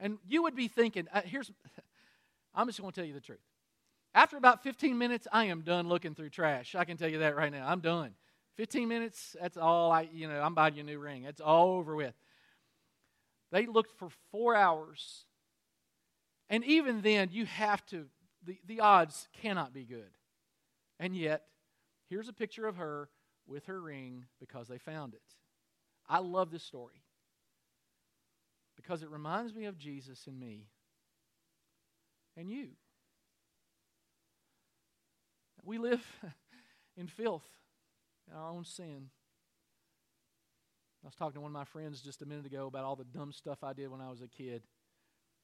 And 0.00 0.18
you 0.26 0.42
would 0.42 0.56
be 0.56 0.68
thinking, 0.68 1.06
uh, 1.12 1.22
here's, 1.24 1.50
I'm 2.54 2.66
just 2.66 2.80
going 2.80 2.92
to 2.92 3.00
tell 3.00 3.06
you 3.06 3.14
the 3.14 3.20
truth. 3.20 3.38
After 4.14 4.36
about 4.36 4.62
15 4.62 4.96
minutes, 4.96 5.28
I 5.32 5.44
am 5.44 5.60
done 5.60 5.88
looking 5.88 6.14
through 6.14 6.30
trash. 6.30 6.74
I 6.74 6.84
can 6.84 6.96
tell 6.96 7.08
you 7.08 7.18
that 7.18 7.36
right 7.36 7.52
now. 7.52 7.68
I'm 7.68 7.80
done. 7.80 8.14
15 8.58 8.88
minutes, 8.88 9.36
that's 9.40 9.56
all 9.56 9.92
I, 9.92 10.08
you 10.12 10.28
know, 10.28 10.40
I'm 10.40 10.52
buying 10.52 10.74
you 10.74 10.80
a 10.80 10.84
new 10.84 10.98
ring. 10.98 11.22
It's 11.22 11.40
all 11.40 11.76
over 11.76 11.94
with. 11.94 12.14
They 13.52 13.66
looked 13.66 13.96
for 13.98 14.08
four 14.32 14.56
hours. 14.56 15.24
And 16.50 16.64
even 16.64 17.00
then, 17.00 17.28
you 17.30 17.46
have 17.46 17.86
to, 17.86 18.06
the, 18.44 18.58
the 18.66 18.80
odds 18.80 19.28
cannot 19.40 19.72
be 19.72 19.84
good. 19.84 20.10
And 20.98 21.16
yet, 21.16 21.44
here's 22.10 22.28
a 22.28 22.32
picture 22.32 22.66
of 22.66 22.76
her 22.76 23.08
with 23.46 23.66
her 23.66 23.80
ring 23.80 24.24
because 24.40 24.66
they 24.66 24.78
found 24.78 25.14
it. 25.14 25.22
I 26.08 26.18
love 26.18 26.50
this 26.50 26.64
story 26.64 27.04
because 28.74 29.04
it 29.04 29.10
reminds 29.10 29.54
me 29.54 29.66
of 29.66 29.78
Jesus 29.78 30.26
and 30.26 30.38
me 30.38 30.66
and 32.36 32.50
you. 32.50 32.70
We 35.64 35.78
live 35.78 36.04
in 36.96 37.06
filth, 37.06 37.46
in 38.30 38.36
our 38.36 38.50
own 38.50 38.64
sin. 38.64 39.10
I 41.02 41.06
was 41.06 41.14
talking 41.14 41.34
to 41.34 41.40
one 41.40 41.50
of 41.50 41.54
my 41.54 41.64
friends 41.64 42.02
just 42.02 42.22
a 42.22 42.26
minute 42.26 42.46
ago 42.46 42.66
about 42.66 42.84
all 42.84 42.96
the 42.96 43.04
dumb 43.04 43.32
stuff 43.32 43.62
I 43.62 43.72
did 43.72 43.90
when 43.90 44.00
I 44.00 44.10
was 44.10 44.20
a 44.20 44.28
kid. 44.28 44.62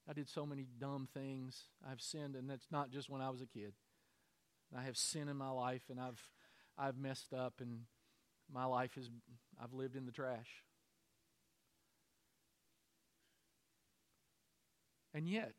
I 0.09 0.13
did 0.13 0.29
so 0.29 0.45
many 0.45 0.67
dumb 0.79 1.09
things. 1.15 1.65
I've 1.89 2.01
sinned, 2.01 2.35
and 2.37 2.51
that's 2.51 2.67
not 2.71 2.91
just 2.91 3.09
when 3.09 3.23
I 3.23 3.31
was 3.31 3.41
a 3.41 3.47
kid. 3.47 3.73
I 4.77 4.83
have 4.83 4.97
sin 4.97 5.29
in 5.29 5.37
my 5.37 5.51
life, 5.51 5.83
and 5.89 6.01
I've 6.01 6.21
I've 6.77 6.99
messed 6.99 7.33
up, 7.33 7.55
and 7.61 7.83
my 8.53 8.65
life 8.65 8.97
is 8.97 9.09
I've 9.63 9.73
lived 9.73 9.97
in 9.97 10.07
the 10.07 10.13
trash. 10.13 10.65
And 15.15 15.29
yet, 15.29 15.53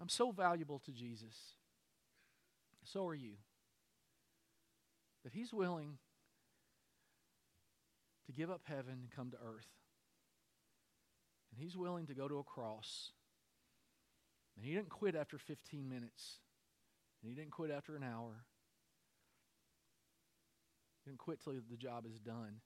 I'm 0.00 0.08
so 0.08 0.32
valuable 0.32 0.78
to 0.86 0.90
Jesus 0.90 1.36
so 2.84 3.06
are 3.06 3.14
you. 3.14 3.32
That 5.24 5.32
He's 5.32 5.52
willing 5.52 5.98
to 8.26 8.32
give 8.32 8.50
up 8.50 8.62
heaven 8.64 8.98
and 9.00 9.10
come 9.10 9.30
to 9.30 9.36
earth. 9.36 9.68
And 11.50 11.62
He's 11.62 11.76
willing 11.76 12.06
to 12.06 12.14
go 12.14 12.28
to 12.28 12.38
a 12.38 12.44
cross. 12.44 13.12
And 14.56 14.64
He 14.64 14.74
didn't 14.74 14.90
quit 14.90 15.16
after 15.16 15.38
15 15.38 15.88
minutes, 15.88 16.38
and 17.22 17.28
He 17.28 17.34
didn't 17.34 17.52
quit 17.52 17.70
after 17.70 17.96
an 17.96 18.02
hour. 18.02 18.44
He 21.04 21.10
didn't 21.10 21.20
quit 21.20 21.42
till 21.42 21.54
the 21.54 21.76
job 21.76 22.04
is 22.06 22.18
done. 22.18 22.60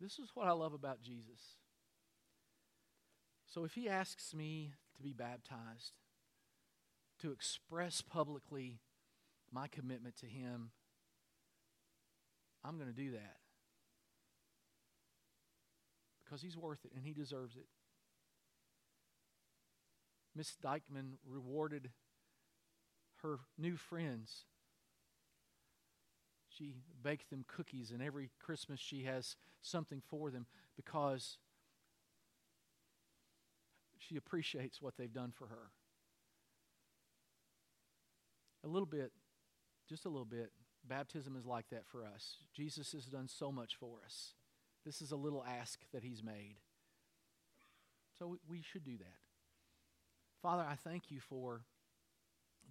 This 0.00 0.18
is 0.18 0.30
what 0.34 0.48
I 0.48 0.52
love 0.52 0.74
about 0.74 1.02
Jesus. 1.02 1.56
So 3.46 3.64
if 3.64 3.74
He 3.74 3.88
asks 3.88 4.34
me 4.34 4.72
to 4.96 5.02
be 5.02 5.12
baptized, 5.12 5.92
to 7.20 7.30
express 7.32 8.02
publicly 8.02 8.80
my 9.54 9.68
commitment 9.68 10.16
to 10.16 10.26
Him, 10.26 10.70
I'm 12.64 12.76
going 12.76 12.90
to 12.90 12.96
do 12.96 13.12
that. 13.12 13.36
Because 16.24 16.42
He's 16.42 16.56
worth 16.56 16.84
it 16.84 16.92
and 16.94 17.04
He 17.04 17.12
deserves 17.12 17.56
it. 17.56 17.66
Miss 20.36 20.56
Dykeman 20.56 21.18
rewarded 21.24 21.90
her 23.22 23.38
new 23.56 23.76
friends. 23.76 24.44
She 26.48 26.74
baked 27.02 27.30
them 27.30 27.44
cookies, 27.46 27.90
and 27.92 28.02
every 28.02 28.30
Christmas 28.40 28.80
she 28.80 29.04
has 29.04 29.36
something 29.62 30.02
for 30.08 30.30
them 30.30 30.46
because 30.76 31.38
she 33.98 34.16
appreciates 34.16 34.82
what 34.82 34.96
they've 34.96 35.12
done 35.12 35.32
for 35.32 35.46
her 35.46 35.70
a 38.64 38.68
little 38.68 38.86
bit, 38.86 39.12
just 39.88 40.04
a 40.04 40.08
little 40.08 40.24
bit, 40.24 40.50
baptism 40.86 41.36
is 41.36 41.46
like 41.46 41.68
that 41.70 41.86
for 41.86 42.04
us. 42.04 42.36
Jesus 42.54 42.92
has 42.92 43.06
done 43.06 43.28
so 43.28 43.50
much 43.50 43.76
for 43.76 43.98
us. 44.04 44.34
This 44.84 45.00
is 45.00 45.12
a 45.12 45.16
little 45.16 45.44
ask 45.44 45.80
that 45.92 46.02
he's 46.02 46.22
made. 46.22 46.56
So 48.18 48.38
we 48.48 48.62
should 48.62 48.84
do 48.84 48.96
that. 48.98 49.16
Father, 50.42 50.64
I 50.68 50.76
thank 50.76 51.10
you 51.10 51.20
for 51.20 51.62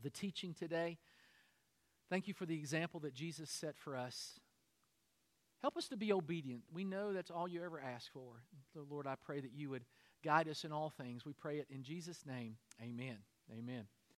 the 0.04 0.10
teaching 0.10 0.54
today. 0.54 1.00
Thank 2.10 2.28
you 2.28 2.34
for 2.34 2.46
the 2.46 2.56
example 2.56 3.00
that 3.02 3.14
Jesus 3.14 3.50
set 3.50 3.78
for 3.78 3.96
us. 3.96 4.40
Help 5.62 5.78
us 5.78 5.88
to 5.88 5.98
be 5.98 6.12
obedient. 6.12 6.64
We 6.74 6.84
know 6.84 7.14
that's 7.14 7.32
all 7.32 7.48
you 7.48 7.64
ever 7.64 7.80
ask 7.80 8.12
for. 8.12 8.44
So, 8.74 8.86
Lord, 8.90 9.08
I 9.08 9.16
pray 9.16 9.40
that 9.40 9.54
you 9.56 9.70
would 9.70 9.86
guide 10.24 10.48
us 10.50 10.66
in 10.66 10.72
all 10.72 10.90
things. 10.90 11.26
We 11.26 11.34
pray 11.34 11.58
it 11.58 11.68
in 11.70 11.84
Jesus' 11.84 12.26
name. 12.26 12.58
Amen. 12.82 13.18
Amen. 13.52 13.86